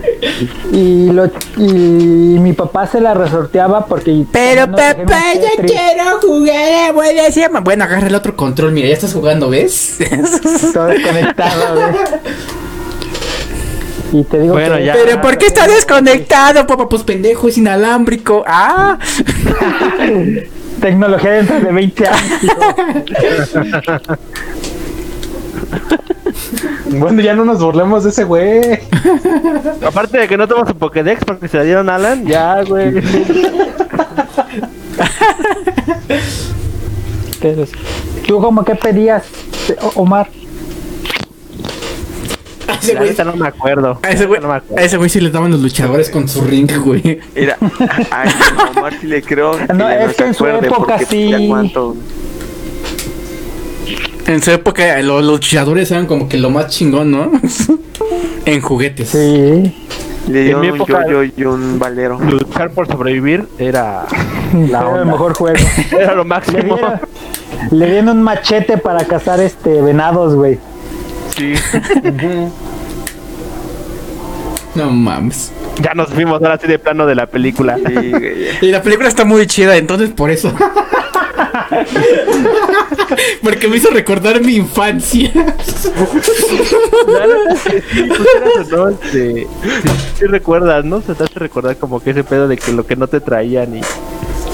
[0.71, 1.25] Y, lo,
[1.57, 4.23] y mi papá se la resorteaba porque...
[4.31, 4.95] Pero papá,
[5.35, 5.71] yo Tetris.
[5.71, 7.59] quiero jugar a buena llama.
[7.59, 9.97] Bueno, agarra el otro control, mira, ya estás jugando, ¿ves?
[10.73, 11.91] Todo desconectado.
[14.13, 14.93] Y te digo Bueno, que- ya.
[14.93, 16.87] Pero ¿por qué está desconectado, papá?
[16.87, 18.43] Pues pendejo, es inalámbrico.
[18.47, 18.97] Ah,
[20.79, 22.21] Tecnología dentro de 20 años.
[26.89, 28.79] Bueno, ya no nos burlemos de ese güey.
[29.85, 32.93] Aparte de que no tenemos su Pokédex porque se la dieron a Alan, ya, güey.
[37.41, 37.71] ¿Qué es?
[38.25, 39.23] ¿Tú como qué pedías,
[39.95, 40.29] Omar?
[42.67, 43.99] a ese güey, no me acuerdo.
[44.01, 44.85] a ese güey, No me a acuerdo.
[44.85, 47.19] ese güey sí le daban los luchadores con su ring, güey.
[47.35, 47.57] Mira,
[48.11, 48.25] a
[48.77, 51.31] Omar sí le creo que No, es no que en su acuerde época sí.
[54.27, 57.31] En su época lo- los luchadores eran como que lo más chingón, ¿no?
[58.45, 59.09] en juguetes.
[59.09, 59.73] Sí.
[60.27, 62.19] Le dio mi un época- yo-yo y un valero.
[62.19, 64.05] Luchar por sobrevivir era,
[64.53, 65.57] Era el mejor juego.
[65.91, 66.59] era lo Le máximo.
[66.75, 66.99] dieron,
[67.71, 70.59] le dieron un machete para cazar este venados, güey.
[71.37, 71.53] Sí.
[74.75, 75.51] No mames.
[75.81, 77.77] Ya nos fuimos ahora sí de plano de la película.
[77.77, 78.47] Sí, güey.
[78.61, 80.51] Y la película está muy chida, entonces por eso.
[83.41, 85.31] Porque me hizo recordar mi infancia.
[85.63, 85.89] Sí,
[88.07, 89.47] pues, no, este,
[90.17, 91.01] sí recuerdas, ¿no?
[91.01, 93.77] Se te hace recordar como que ese pedo de que lo que no te traían
[93.77, 93.81] y,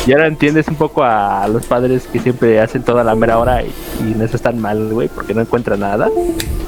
[0.06, 3.64] y ahora entiendes un poco a los padres que siempre hacen toda la mera hora
[3.64, 3.72] y,
[4.08, 6.10] y en eso están mal, güey, porque no encuentran nada.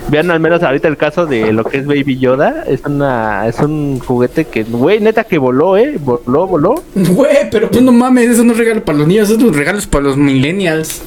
[0.10, 3.60] Vean al menos ahorita el caso de lo que es Baby Yoda, es una es
[3.60, 5.98] un juguete que, güey, neta que voló, ¿eh?
[6.00, 6.76] Voló, voló.
[6.96, 9.54] Güey, pero pues no mames, eso no es regalo para los niños, eso es un
[9.54, 11.02] regalo para los millennials.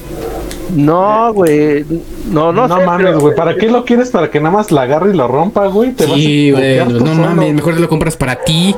[0.75, 1.83] No, güey,
[2.29, 3.35] no, no, No, sé, mames, güey.
[3.35, 4.09] ¿Para qué lo quieres?
[4.11, 5.93] ¿Para que nada más la agarre y lo rompa, güey?
[5.93, 7.15] Te vas a Sí, güey, no solo.
[7.15, 8.75] mames, mejor te lo compras para ti.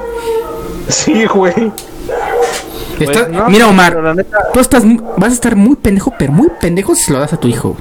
[0.87, 1.53] Sí, güey.
[3.05, 4.83] Pues, no, Mira, Omar, pero la neta, tú estás,
[5.17, 7.77] vas a estar muy pendejo, pero muy pendejo si se lo das a tu hijo.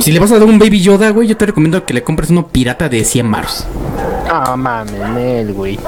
[0.00, 2.30] Si le vas a dar un Baby Yoda, güey, yo te recomiendo que le compres
[2.30, 3.66] uno pirata de 100 baros.
[4.46, 5.78] no mames, Nel, güey.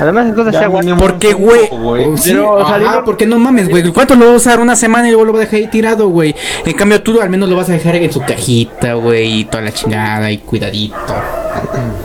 [0.00, 0.86] Además, entonces Ya se aguanta.
[0.94, 1.68] mínimo ¿Por qué, güey?
[2.16, 3.86] Sí, sea, digo- porque no mames, güey.
[3.92, 4.58] ¿Cuánto lo va a usar?
[4.58, 6.34] Una semana y luego lo va a dejar ahí tirado, güey.
[6.64, 9.62] En cambio, tú al menos lo vas a dejar en su cajita, güey, y toda
[9.64, 10.96] la chingada y cuidadito.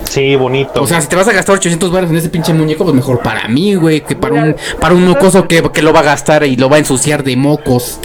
[0.09, 0.81] Sí, bonito.
[0.81, 3.19] O sea, si te vas a gastar 800 baros en ese pinche muñeco, pues mejor
[3.19, 6.43] para mí, güey, que para un, para un mocoso que, que lo va a gastar
[6.45, 7.99] y lo va a ensuciar de mocos.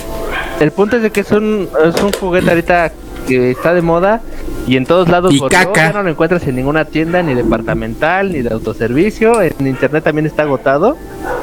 [0.61, 2.93] El punto es de que es un, es un juguete ahorita
[3.29, 4.21] que está de moda
[4.67, 5.89] y en todos lados Y caca.
[5.89, 10.27] ya no lo encuentras en ninguna tienda ni departamental ni de autoservicio en internet también
[10.27, 10.97] está agotado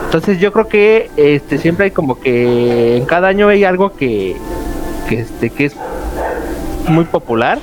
[0.05, 4.35] entonces yo creo que este siempre hay como que en cada año hay algo que
[5.07, 5.75] que este que es
[6.87, 7.59] muy popular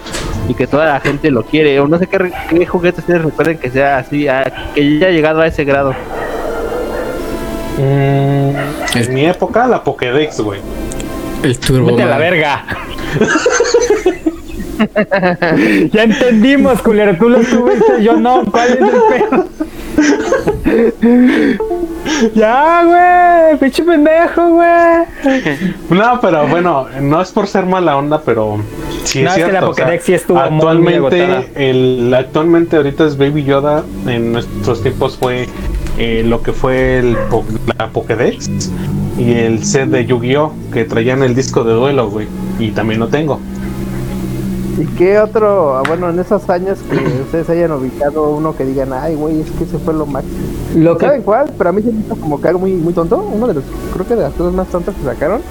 [0.49, 3.71] y que toda la gente lo quiere o no sé qué, juguetes ustedes recuerden que
[3.71, 5.95] sea así a- que ya haya llegado a ese grado
[7.77, 8.55] Mm,
[8.99, 10.61] en mi época, la Pokédex, güey.
[11.43, 11.87] El turbo.
[11.87, 12.65] Vete a la verga.
[15.93, 17.17] ya entendimos, culero.
[17.17, 18.45] Tú lo tuviste, yo no.
[18.45, 19.49] ¿Cuál es el pedo?
[22.35, 23.59] Ya, güey.
[23.59, 25.49] Pinche pendejo, güey.
[25.91, 28.59] No, pero bueno, no es por ser mala onda, pero
[29.05, 30.57] sí No, es es que la o sea, Pokédex sí estuvo muy, muy
[30.95, 31.45] actualmente, agotada.
[31.55, 33.85] el, actualmente ahorita es Baby Yoda.
[34.07, 35.49] En nuestros tiempos fue
[35.99, 37.17] eh, lo que fue el,
[37.79, 38.51] la Pokédex
[39.19, 40.53] y el set de Yu-Gi-Oh!
[40.73, 42.27] que traían el disco de duelo, güey.
[42.59, 43.41] Y también lo tengo.
[44.77, 48.93] ¿Y qué otro, ah, bueno, en esos años que ustedes hayan ubicado uno que digan,
[48.93, 50.35] ay, güey, es que ese fue lo máximo?
[50.75, 51.53] Lo ¿Saben que, cuál?
[51.57, 53.19] Pero a mí se me hizo como que algo muy, muy tonto.
[53.19, 55.43] Uno de los, creo que de las cosas más tontas que sacaron.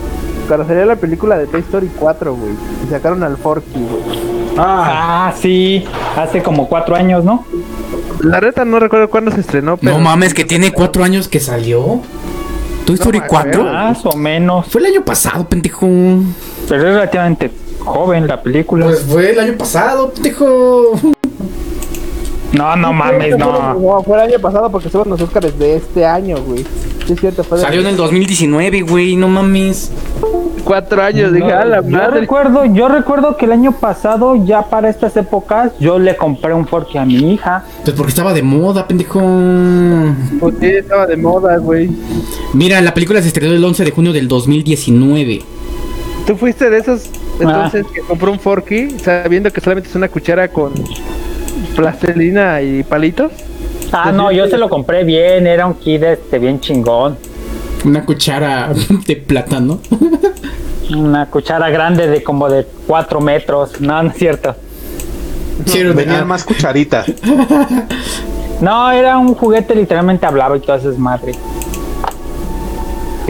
[0.48, 2.52] Cuando salió la película de Toy Story 4, güey.
[2.86, 4.34] Y sacaron al Forky, güey.
[4.58, 5.86] Ah, ah, sí.
[6.18, 7.46] Hace como cuatro años, ¿no?
[8.22, 11.40] la neta no recuerdo cuándo se estrenó pero No mames, que tiene cuatro años que
[11.40, 12.02] salió.
[12.86, 13.64] Toy Story me 4.
[13.64, 14.68] Más o menos.
[14.68, 15.88] Fue el año pasado, pendejo.
[16.68, 17.50] Pero es relativamente
[17.84, 18.86] joven la película.
[18.86, 21.00] Pues fue el año pasado, pendejo.
[22.54, 23.74] no, no mames, no.
[23.74, 26.66] No, fue el año pasado porque fueron los Oscars de este año, güey.
[27.06, 29.92] Sí, es cierto, fue Salió en el 2019, güey, no mames.
[30.64, 34.62] cuatro años dije a la yo madre recuerdo, yo recuerdo que el año pasado, ya
[34.70, 37.66] para estas épocas, yo le compré un Forky a mi hija.
[37.84, 39.20] Pues porque estaba de moda, pendejo.
[40.40, 41.90] Pues sí, estaba de moda, güey.
[42.54, 45.42] Mira, la película se estrenó el 11 de junio del 2019.
[46.26, 47.10] ¿Tú fuiste de esos
[47.40, 50.74] entonces que compró un Forky sabiendo que solamente es una cuchara con
[51.76, 53.32] plastilina y palitos?
[53.92, 57.18] Ah, no, yo se lo compré bien, era un kit este bien chingón.
[57.86, 58.72] Una cuchara
[59.08, 59.80] de plátano.
[60.96, 63.82] Una cuchara grande de como de 4 metros.
[63.82, 64.56] No, no es cierto.
[65.66, 67.12] Sí, venían ah, más cucharitas.
[68.62, 71.38] No, era un juguete literalmente hablaba y todas esas madres.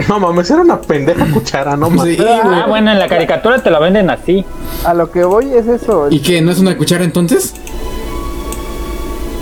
[0.08, 2.16] No mames, era una pendeja cuchara, no mames.
[2.16, 2.28] Sí, güey.
[2.42, 4.44] Ah, bueno, en la caricatura te lo venden así.
[4.84, 6.08] A lo que voy es eso.
[6.10, 6.40] ¿Y qué?
[6.42, 7.54] ¿No es una cuchara entonces?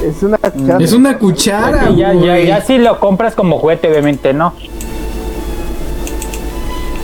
[0.05, 0.85] Es una cuchara.
[0.85, 4.53] Es una cuchara, Y ya, ya, ya si lo compras como juguete, obviamente no.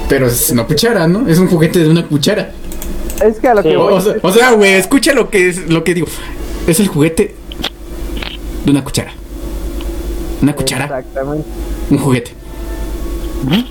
[0.08, 1.28] Pero es una cuchara, ¿no?
[1.28, 2.50] Es un juguete de una cuchara.
[3.24, 3.68] Es que a lo Sí.
[3.70, 3.92] que voy.
[3.94, 6.06] o sea- o sea, güey, escucha lo que es lo que digo.
[6.66, 7.34] Es el juguete
[8.64, 9.12] de una cuchara.
[10.42, 11.44] Una cuchara, Exactamente.
[11.90, 12.32] un juguete.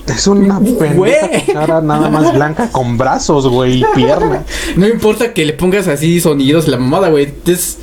[0.07, 4.43] Es una pendeja cuchara nada más blanca con brazos, güey, y piernas.
[4.75, 7.33] No importa que le pongas así sonidos, la mamada, güey.
[7.45, 7.77] Es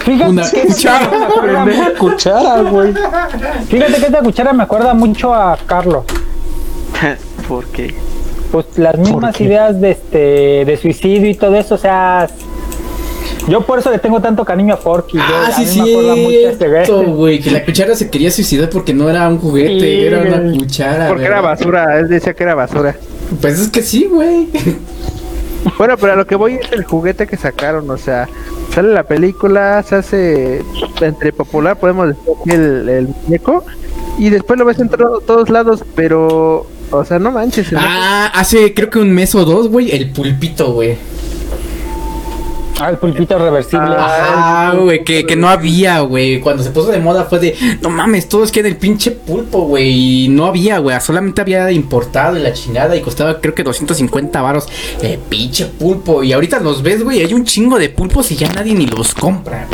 [0.00, 1.28] Fíjate una que cuchara.
[1.40, 2.94] Pendeja cuchara, güey.
[3.68, 6.04] fíjate que esta cuchara me acuerda mucho a Carlos.
[7.48, 7.94] ¿Por qué?
[8.50, 12.28] Pues las mismas ideas de este de suicidio y todo eso, o sea,
[13.48, 15.16] yo por eso le tengo tanto cariño a Forky.
[15.18, 17.40] yo- Ah, a sí, ese cierto, güey.
[17.40, 21.08] Que la cuchara se quería suicidar porque no era un juguete, Sí, era una cuchara.
[21.08, 22.96] Porque era basura, él decía que era basura.
[23.40, 24.48] Pues es que sí, güey.
[25.78, 28.28] Bueno, pero a lo que voy es el juguete que sacaron, o sea,
[28.72, 30.62] sale la película, se hace
[31.00, 33.64] entre popular, podemos decir aquí el, el muñeco,
[34.16, 37.66] y después lo ves en to- todos lados, pero, o sea, no manches.
[37.76, 40.96] Ah, hace creo que un mes o dos, güey, el pulpito, güey.
[42.78, 43.94] Ah, el pulpito reversible.
[43.98, 46.40] Ah, güey, que, que no había, güey.
[46.40, 50.24] Cuando se puso de moda fue de, no mames, todos quieren el pinche pulpo, güey.
[50.24, 51.00] Y no había, güey.
[51.00, 54.68] Solamente había importado y la chingada y costaba creo que 250 varos
[55.00, 56.22] el pinche pulpo.
[56.22, 59.14] Y ahorita los ves, güey, hay un chingo de pulpos y ya nadie ni los
[59.14, 59.66] compra.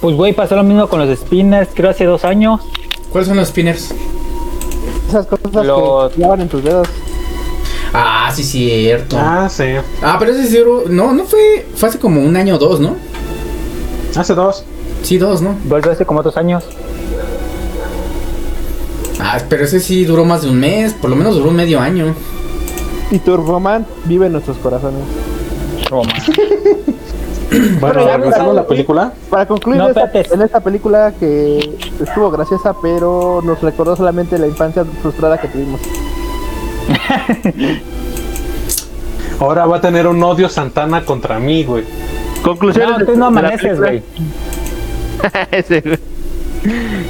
[0.00, 2.60] Pues güey, pasó lo mismo con los spinners, creo hace dos años.
[3.10, 3.94] ¿Cuáles son los spinners?
[5.08, 6.88] Esas cosas Los- que llevan en tus dedos.
[7.92, 9.16] Ah, sí, cierto.
[9.18, 9.64] Ah, Ah, sí.
[10.18, 11.66] pero ese sí duró- No, no fue.
[11.74, 12.96] Fue hace como un año o dos, ¿no?
[14.16, 14.64] Hace dos.
[15.02, 15.54] Sí, dos, ¿no?
[15.64, 16.64] Volvió hace como dos años.
[19.20, 20.92] Ah, pero ese sí duró más de un mes.
[20.92, 22.14] Por lo menos duró un medio año.
[23.10, 25.02] Y Turboman vive en nuestros corazones.
[25.90, 26.12] Roma.
[27.80, 29.12] Bueno, ya regresando a la película.
[29.30, 30.34] Para concluir, No, esta- espérate.
[30.34, 31.58] en esta película que
[32.02, 35.80] estuvo graciosa, pero nos recordó solamente la infancia frustrada que tuvimos.
[39.40, 41.84] Ahora va a tener un odio Santana contra mí, güey.
[42.42, 44.02] Conclusiones No, tú amaneces, película.
[45.84, 45.98] güey.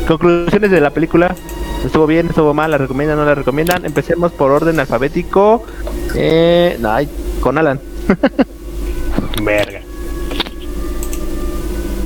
[0.07, 1.35] Conclusiones de la película.
[1.85, 3.85] Estuvo bien, estuvo mal, la recomiendan, no la recomiendan.
[3.85, 5.65] Empecemos por orden alfabético.
[6.15, 6.97] Eh, no,
[7.41, 7.81] con Alan.
[9.43, 9.81] Verga.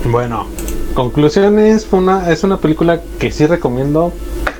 [0.05, 0.47] Bueno,
[0.95, 4.13] conclusiones, fue una, es una película que sí recomiendo,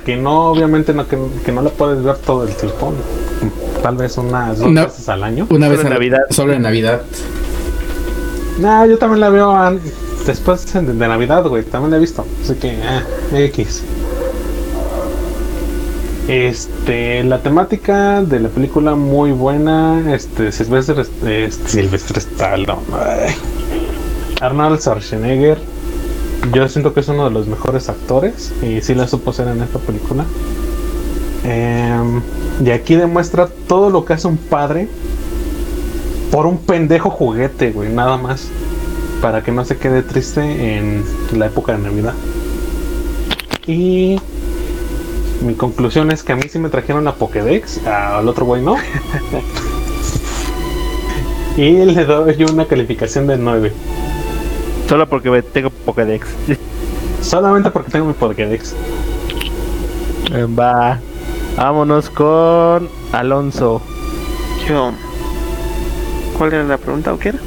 [0.05, 2.93] que no, obviamente no, que, que no la puedes ver todo el tiempo,
[3.83, 4.85] tal vez unas dos No.
[4.85, 5.47] veces al año.
[5.49, 6.21] Una vez en Navidad.
[6.29, 7.01] Solo en Navidad.
[8.59, 9.79] No, yo también la veo an-
[10.25, 12.69] después de, de Navidad, güey, también la he visto, así que,
[13.33, 13.83] eh, X.
[16.27, 23.33] Este, la temática de la película muy buena, este, Silvestre, este, Silvestre Stallone, ay.
[24.39, 25.57] Arnold Schwarzenegger,
[26.53, 29.61] yo siento que es uno de los mejores actores y sí la supo ser en
[29.61, 30.25] esta película.
[31.43, 32.21] Em,
[32.63, 34.87] y aquí demuestra todo lo que hace un padre
[36.31, 38.47] por un pendejo juguete, güey, nada más.
[39.21, 41.03] Para que no se quede triste en
[41.37, 42.13] la época de Navidad.
[43.67, 44.19] Y
[45.45, 48.75] mi conclusión es que a mí sí me trajeron la Pokédex, al otro güey no.
[51.57, 53.71] y le doy una calificación de 9.
[54.91, 56.27] Solo porque me tengo Pokédex.
[57.21, 58.75] Solamente porque tengo mi Pokédex.
[60.33, 60.99] Eh, Va.
[61.55, 63.81] Vámonos con Alonso.
[64.67, 64.91] Yo.
[66.37, 67.39] ¿Cuál era la pregunta o qué era?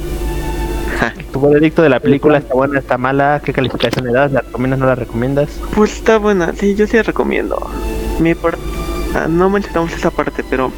[1.31, 3.39] Tu veredicto de la película está buena, está mala.
[3.45, 4.31] ¿Qué calificación le das?
[4.31, 5.49] ¿La recomiendas, no la recomiendas?
[5.75, 7.59] Pues está buena, sí, yo sí la recomiendo.
[8.19, 8.57] Mi par-
[9.13, 10.71] ah, no mencionamos esa parte, pero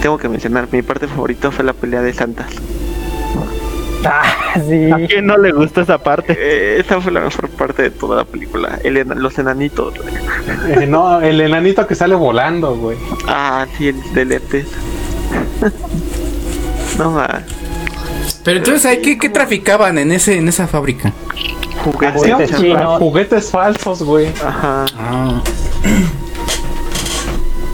[0.00, 2.46] tengo que mencionar, mi parte favorita fue la pelea de Santas.
[4.04, 4.22] Ah,
[4.68, 4.90] sí.
[4.90, 6.36] ¿A quién no le gustó esa parte?
[6.38, 8.78] Eh, esa fue la mejor parte de toda la película.
[8.84, 9.94] El ena- los enanitos.
[10.68, 12.98] Eh, no, el enanito que sale volando, güey.
[13.26, 14.66] Ah, sí, el de lentes.
[16.98, 17.42] no más.
[18.44, 21.12] Pero entonces, ¿hay qué, qué traficaban en ese en esa fábrica?
[22.98, 24.28] Juguetes falsos, güey.
[24.44, 24.84] Ajá.
[24.98, 25.42] Ah,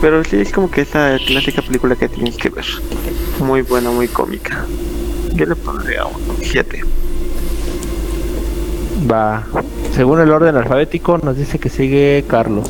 [0.01, 2.65] Pero sí es como que esa clásica película que tienes que ver.
[3.39, 4.65] Muy buena, muy cómica.
[5.33, 6.83] Yo le pondría un 7.
[9.11, 9.43] Va.
[9.95, 12.69] Según el orden alfabético, nos dice que sigue Carlos.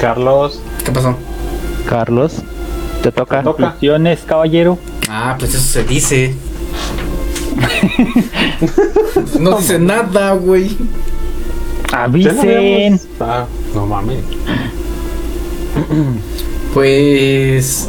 [0.00, 1.16] Carlos, ¿Qué pasó?
[1.88, 2.42] Carlos,
[3.02, 3.42] te toca.
[3.42, 4.78] Conclusiones, caballero.
[5.08, 6.34] Ah, pues eso se dice.
[9.40, 10.76] no dice nada, güey.
[11.92, 13.00] Avisen.
[13.20, 14.18] Ah, no mames.
[16.74, 17.88] Pues,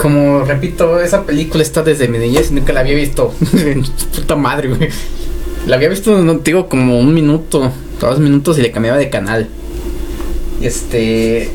[0.00, 3.34] como repito, esa película está desde mi niñez y nunca la había visto.
[4.14, 4.88] Puta madre, güey.
[5.66, 7.70] La había visto, no digo, como un minuto,
[8.00, 9.48] dos minutos y le cambiaba de canal.
[10.62, 11.50] Este.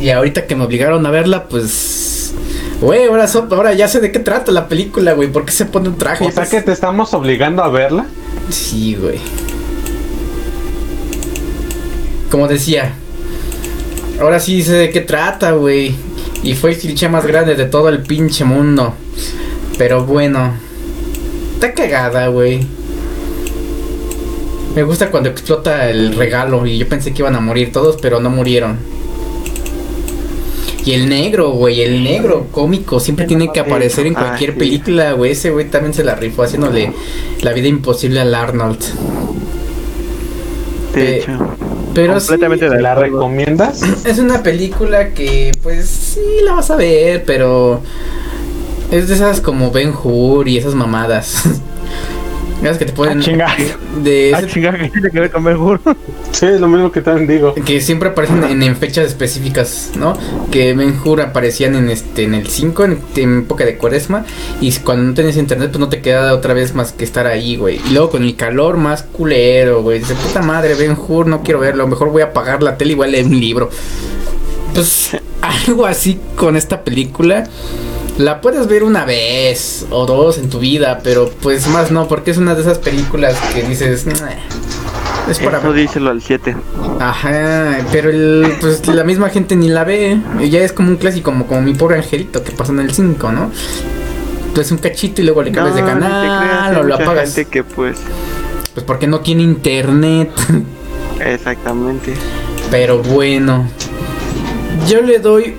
[0.00, 2.34] Y ahorita que me obligaron a verla, pues.
[2.80, 5.30] Güey, ahora, so- ahora ya sé de qué trata la película, güey.
[5.30, 6.26] ¿Por qué se pone un traje?
[6.26, 8.06] O sea que te estamos obligando a verla.
[8.50, 9.18] Sí, güey.
[12.34, 12.92] Como decía,
[14.20, 15.94] ahora sí sé de qué trata, güey.
[16.42, 18.92] Y fue el cliché más grande de todo el pinche mundo.
[19.78, 20.52] Pero bueno,
[21.54, 22.66] está cagada, güey.
[24.74, 28.18] Me gusta cuando explota el regalo y yo pensé que iban a morir todos, pero
[28.18, 28.78] no murieron.
[30.84, 34.58] Y el negro, güey, el negro cómico siempre tiene que aparecer en Ah, cualquier sí.
[34.58, 35.30] película, güey.
[35.30, 36.92] Ese güey también se la rifó haciéndole
[37.42, 38.80] la vida imposible al Arnold.
[40.96, 41.56] De Eh, hecho.
[41.94, 43.82] Pero sí, Completamente de ¿La recomiendas?
[44.04, 47.80] es una película que, pues, sí la vas a ver, pero
[48.90, 51.44] es de esas como Ben Hur y esas mamadas.
[52.64, 53.56] Esas que te ponen Ah, chinga.
[54.02, 55.80] de Ah, ese- chinga, ¿qué tiene que ver con Ben Hur?
[56.32, 57.54] Sí, es lo mismo que también digo.
[57.54, 60.18] que siempre aparecen en, en fechas específicas, ¿no?
[60.50, 64.24] Que Ben Hur aparecían en este en el 5 en, en época de Cuaresma
[64.60, 67.54] y cuando no tenías internet pues no te queda otra vez más que estar ahí,
[67.56, 67.80] güey.
[67.88, 70.00] Y luego con el calor más culero, güey.
[70.00, 72.96] Dice, puta madre, Ben Hur, no quiero verlo, mejor voy a apagar la tele y
[72.96, 73.70] voy a leer un libro.
[74.74, 75.10] Pues
[75.40, 77.44] algo así con esta película.
[78.18, 82.30] La puedes ver una vez o dos en tu vida, pero pues más no, porque
[82.30, 84.14] es una de esas películas que dices, "Nah,
[85.28, 86.54] es para Eso díselo al 7.
[87.00, 90.18] Ajá, pero el, pues la misma gente ni la ve.
[90.48, 93.32] Ya es como un clásico, como, como mi pobre angelito que pasó en el 5,
[93.32, 93.50] ¿no?
[94.48, 97.34] Entonces un cachito y luego le cambias de canal o lo apagas.
[97.34, 97.96] gente que pues
[98.74, 100.30] Pues porque no tiene internet.
[101.20, 102.14] exactamente.
[102.70, 103.66] pero bueno.
[104.88, 105.54] Yo le doy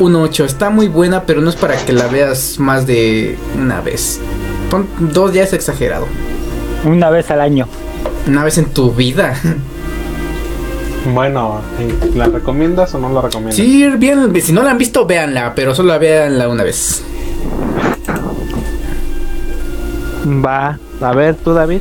[0.00, 0.44] un 8.
[0.44, 4.20] Está muy buena, pero no es para que la veas más de una vez.
[4.70, 6.06] Pon dos es exagerado.
[6.84, 7.68] Una vez al año.
[8.26, 9.34] Una vez en tu vida.
[11.14, 13.56] Bueno, ¿y ¿la recomiendas o no la recomiendas?
[13.56, 17.02] Sí, bien, si no la han visto, véanla, pero solo véanla una vez.
[20.44, 20.78] Va.
[21.00, 21.80] A ver, tú, David.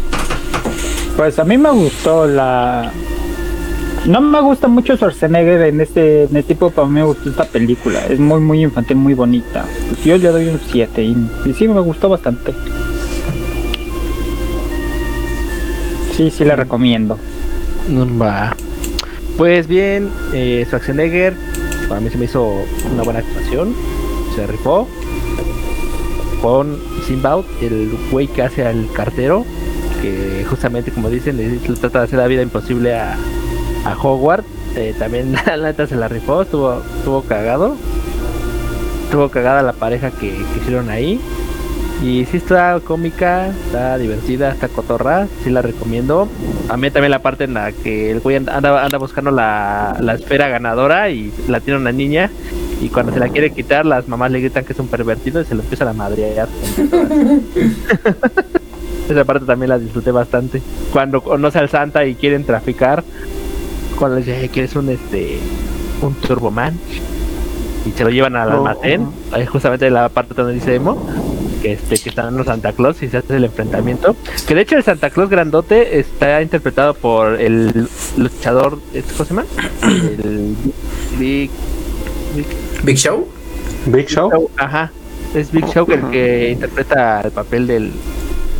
[1.17, 2.91] Pues a mí me gustó la.
[4.05, 8.05] No me gusta mucho Schwarzenegger en este, en este tipo, pero me gustó esta película.
[8.07, 9.65] Es muy, muy infantil, muy bonita.
[9.89, 12.53] Pues yo le doy un 7 y, y sí me gustó bastante.
[16.15, 17.17] Sí, sí la recomiendo.
[18.21, 18.55] Va.
[19.37, 21.33] Pues bien, eh, Schwarzenegger,
[21.87, 23.75] para mí se me hizo una buena actuación.
[24.35, 24.87] Se rifó.
[26.41, 29.45] Con Simbaud, el güey que hace al cartero.
[30.01, 33.17] Que justamente, como dicen, le trata de hacer la vida imposible a,
[33.89, 34.43] a Howard.
[34.75, 37.75] Eh, también la neta se la rifó, estuvo, estuvo cagado.
[39.05, 41.19] Estuvo cagada la pareja que, que hicieron ahí.
[42.01, 46.29] Y sí está cómica, está divertida, está cotorra, sí la recomiendo.
[46.69, 50.47] A mí también la parte en la que el güey anda, buscando la, la esfera
[50.47, 52.31] ganadora y la tiene una niña.
[52.81, 55.45] Y cuando se la quiere quitar, las mamás le gritan que es un pervertido y
[55.45, 56.47] se lo empiezan a madrear.
[59.09, 60.61] Esa parte también la disfruté bastante.
[60.93, 63.03] Cuando conoce al Santa y quieren traficar,
[63.99, 65.37] cuando le dice, "Eh, ¿quieres un este
[66.01, 66.79] un Turboman?
[67.85, 69.07] Y se lo llevan al almacén.
[69.31, 70.97] Ahí justamente la parte donde dice Emo.
[71.61, 74.15] Que, este, que están los Santa Claus y se hace el enfrentamiento.
[74.47, 79.33] Que de hecho el Santa Claus grandote está interpretado por el luchador, ¿este ¿cómo se
[79.33, 79.45] llama?
[80.23, 80.55] El
[81.17, 81.49] Big,
[82.35, 82.45] Big
[82.83, 83.27] Big Show.
[83.87, 84.29] Big Show.
[84.31, 84.91] Show, Ajá,
[85.33, 87.91] es Big Show el que interpreta el papel del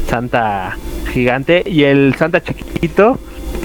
[0.10, 0.78] Santa
[1.14, 3.18] gigante y el Santa chiquito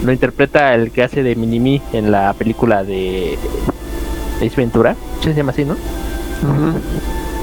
[0.05, 3.39] lo interpreta el que hace de Minimi en la película de
[4.37, 4.95] Ace Ventura.
[5.21, 5.77] ¿Sí Se llama así, ¿no?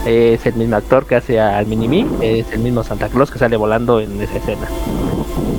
[0.05, 3.57] Es el mismo actor que hace al Minimi, es el mismo Santa Claus que sale
[3.57, 4.68] volando en esa escena.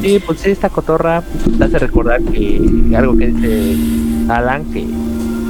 [0.02, 1.22] Y pues sí, esta cotorra
[1.58, 2.60] te hace recordar que
[2.96, 3.76] algo que dice
[4.28, 4.86] Alan, que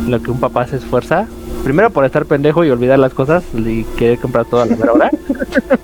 [0.08, 1.26] lo que un papá se esfuerza,
[1.64, 4.92] primero por estar pendejo y olvidar las cosas y querer comprar todo a la mera
[4.92, 5.10] hora.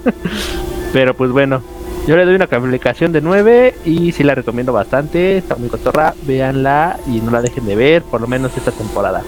[0.93, 1.63] Pero pues bueno,
[2.07, 6.15] yo le doy una calificación de 9 y sí la recomiendo bastante, está muy cotorra,
[6.23, 9.23] véanla y no la dejen de ver, por lo menos esta temporada.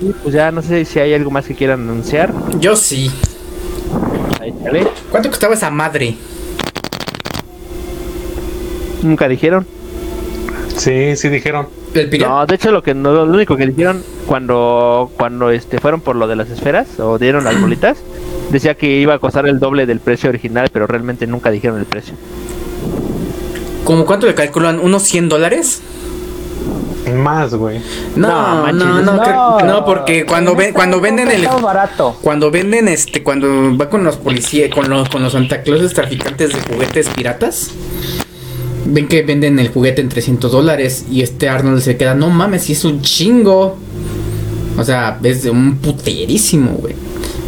[0.00, 2.32] Y pues ya no sé si hay algo más que quieran anunciar.
[2.60, 3.10] Yo sí.
[4.40, 4.54] Ahí.
[5.10, 6.16] ¿Cuánto costaba esa madre?
[9.02, 9.66] Nunca dijeron.
[10.76, 11.68] Sí, sí dijeron.
[12.20, 16.14] No, de hecho lo que no, lo único que dijeron cuando cuando este fueron por
[16.16, 17.96] lo de las esferas o dieron las bolitas,
[18.50, 21.84] decía que iba a costar el doble del precio original, pero realmente nunca dijeron el
[21.86, 22.14] precio.
[23.84, 24.80] ¿Cómo cuánto le calculan?
[24.80, 25.80] ¿Unos 100 dólares?
[27.14, 27.78] Más, güey.
[28.16, 29.22] No, No, no, manches, no, no.
[29.22, 32.16] creo- no, porque cuando ven, cuando venden el, barato.
[32.20, 36.52] cuando venden este, cuando va con los policías, con los, con los Santa Clauses traficantes
[36.52, 37.70] de juguetes piratas,
[38.86, 42.64] ven que venden el juguete en 300 dólares y este Arnold se queda, no mames,
[42.64, 43.76] si es un chingo.
[44.76, 46.94] O sea, es de un puterísimo, güey.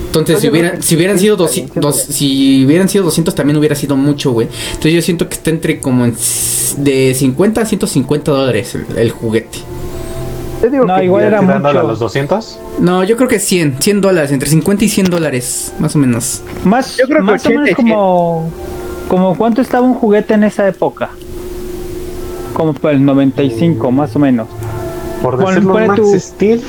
[0.08, 3.94] Entonces, si hubieran, si hubieran sido 200, dos- si hubieran sido 200 también hubiera sido
[3.96, 4.48] mucho, güey.
[4.68, 6.14] Entonces yo siento que está entre como en
[6.78, 9.58] de 50 a 150 dólares el, el juguete.
[10.60, 11.88] Te digo No, que igual era Tirándole a mucho.
[11.92, 12.58] los 200.
[12.80, 16.42] No, yo creo que 100, 100 dólares, entre 50 y 100 dólares, más o menos.
[16.64, 18.50] Más, Yo creo que más o 80 y menos como,
[19.08, 21.10] como cuánto estaba un juguete en esa época.
[22.54, 24.48] Como para el 95, más o menos.
[25.22, 26.62] Por decirlo Max tu- Steel.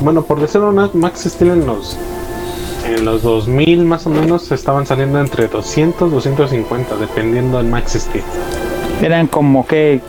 [0.00, 1.96] Bueno, por decirlo Max Steel en los
[2.86, 8.24] en los 2000 más o menos estaban saliendo entre 200 250 dependiendo del Max Steel.
[9.02, 10.00] Eran como que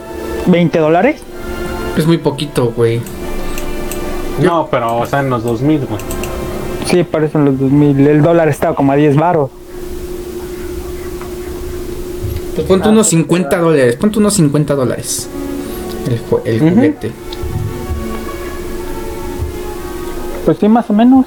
[0.47, 1.21] 20 dólares.
[1.97, 3.01] Es muy poquito, güey.
[4.41, 5.99] No, pero o sea, en los 2000, güey.
[6.85, 8.07] Sí, parecen los 2000.
[8.07, 9.49] El dólar estaba como a 10 baros.
[12.55, 15.29] Pues ponte unos 50 dólares, ponte unos 50 dólares.
[16.07, 16.75] El, el Ujú.
[16.75, 17.11] juguete.
[20.45, 21.25] Pues sí, más o menos.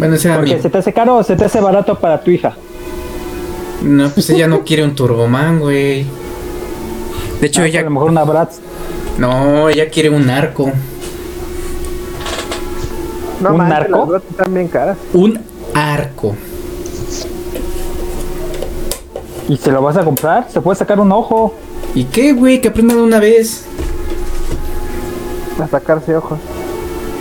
[0.00, 0.34] Bueno, mi...
[0.34, 2.54] Porque se te hace caro o se te hace barato para tu hija.
[3.82, 6.06] No, pues ella no quiere un Turboman, güey.
[7.40, 7.80] De hecho, Ah, ella...
[7.80, 8.58] A lo mejor una Bratz.
[9.18, 10.72] No, ella quiere un arco.
[13.42, 14.08] No ¿Un narco?
[14.10, 14.96] las están bien caras.
[15.12, 15.38] Un
[15.74, 16.34] arco.
[19.48, 20.46] ¿Y se lo vas a comprar?
[20.50, 21.54] Se puede sacar un ojo.
[21.94, 22.60] ¿Y qué, güey?
[22.62, 23.64] Que aprenda de una vez.
[25.62, 26.38] A sacarse ojos.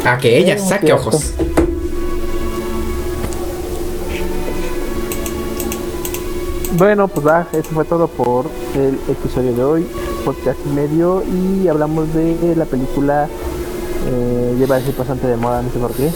[0.06, 1.34] A que ella Sí, saque ojos.
[6.80, 9.86] Bueno, pues va, eso fue todo por el episodio de hoy,
[10.24, 13.28] podcast y medio, y hablamos de la película,
[14.08, 16.10] eh, lleva a decir bastante de moda, no sé por qué,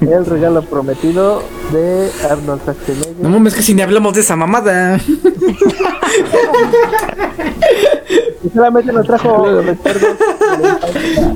[0.02, 3.16] El regalo prometido de Arnold Schwarzenegger.
[3.22, 5.00] No mames, que si ni hablamos de esa mamada.
[8.44, 10.02] Y solamente nos trajo recuerdos,
[10.60, 11.34] de la infancia,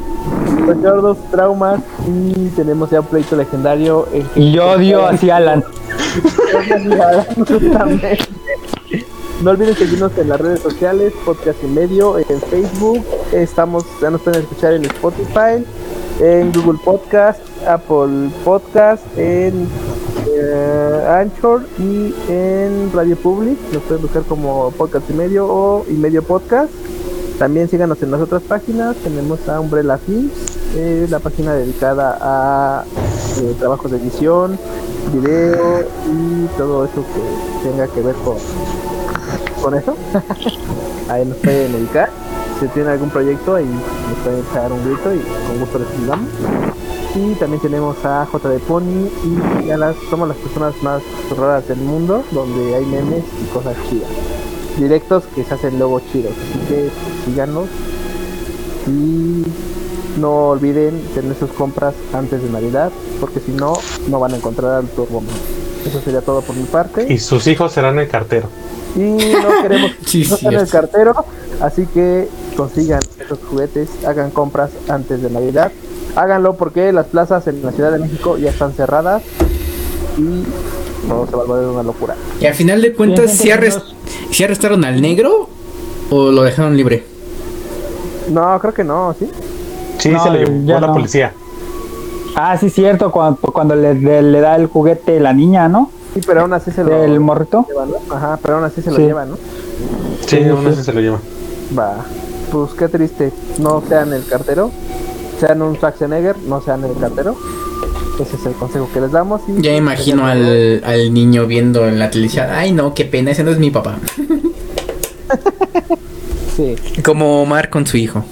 [0.68, 5.64] recuerdos, traumas y tenemos ya un proyecto legendario Y yo odio así a Alan.
[9.42, 14.20] No olviden seguirnos en las redes sociales, podcast y medio, en Facebook, estamos, ya nos
[14.20, 15.64] pueden escuchar en Spotify,
[16.18, 19.68] en Google Podcast, Apple Podcast, en
[20.26, 25.92] eh, Anchor y en Radio Public, nos pueden buscar como podcast y medio o y
[25.92, 26.72] medio podcast.
[27.38, 32.84] También síganos en las otras páginas, tenemos a Umbrella Films, eh, la página dedicada a
[33.40, 34.58] eh, trabajos de edición,
[35.12, 38.36] video y todo eso que tenga que ver con,
[39.62, 39.96] con eso.
[41.08, 42.10] ahí nos pueden dedicar.
[42.60, 45.88] Si tienen algún proyecto, ahí nos pueden echar un grito y con gusto les.
[47.14, 49.08] Y también tenemos a J de Pony
[49.64, 51.02] y a las, somos las personas más
[51.36, 54.10] raras del mundo, donde hay memes y cosas chidas.
[54.76, 56.32] Directos que se hacen luego chidos.
[56.32, 56.90] Así que
[57.24, 57.66] síganos.
[58.86, 59.44] Y
[60.20, 62.90] no olviden tener sus compras antes de Navidad,
[63.20, 63.74] porque si no,
[64.08, 65.30] no van a encontrar al Turbo Man.
[65.86, 67.06] Eso sería todo por mi parte.
[67.12, 68.48] Y sus hijos serán el cartero.
[68.96, 71.14] Y no queremos Sí, no sean el cartero,
[71.60, 75.70] así que consigan esos juguetes, hagan compras antes de Navidad.
[76.16, 79.22] Háganlo porque las plazas en la Ciudad de México ya están cerradas
[80.16, 80.44] y
[81.06, 82.16] no se va a volver una locura.
[82.40, 83.94] Y al final de cuentas, Sí, ¿sí, arrest-
[84.30, 85.48] sí arrestaron al negro
[86.10, 87.04] o lo dejaron libre?
[88.30, 89.28] No, creo que no, ¿sí?
[89.98, 90.92] Sí, No, se lo llevó ya la no.
[90.94, 91.32] policía.
[92.36, 95.90] Ah, sí, cierto, cuando, cuando le, le- le da el juguete la niña, ¿no?
[96.14, 97.66] Sí, pero aún así se lo El morrito.
[98.10, 99.02] Ajá, pero aún así se lo Sí.
[99.02, 99.36] llevan, ¿no?
[100.26, 100.68] Sí, Sí, aún sí.
[100.70, 101.18] así se lo lleva.
[101.78, 101.96] Va,
[102.52, 103.32] pues qué triste.
[103.58, 104.70] No sean el cartero,
[105.40, 107.36] sean un Schwarzenegger, no sean el cartero.
[108.20, 109.40] Ese es el consejo que les damos.
[109.48, 112.46] Y Ya imagino al, al niño viendo en la televisión.
[112.50, 113.96] Ay, no, qué pena, ese no es mi papá.
[116.56, 116.74] Sí.
[117.04, 118.24] Como Omar con su hijo.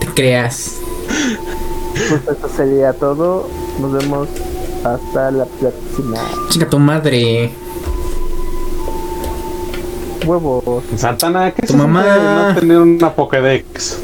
[0.00, 0.76] Te creas.
[1.92, 3.48] Pues eso sería todo.
[3.80, 4.28] Nos vemos
[4.84, 6.18] hasta la próxima.
[6.48, 7.50] Chica tu madre.
[10.26, 10.84] Huevos.
[10.96, 12.52] Santana, ¿qué Tu se mamá.
[12.54, 13.98] no tener una Pokédex?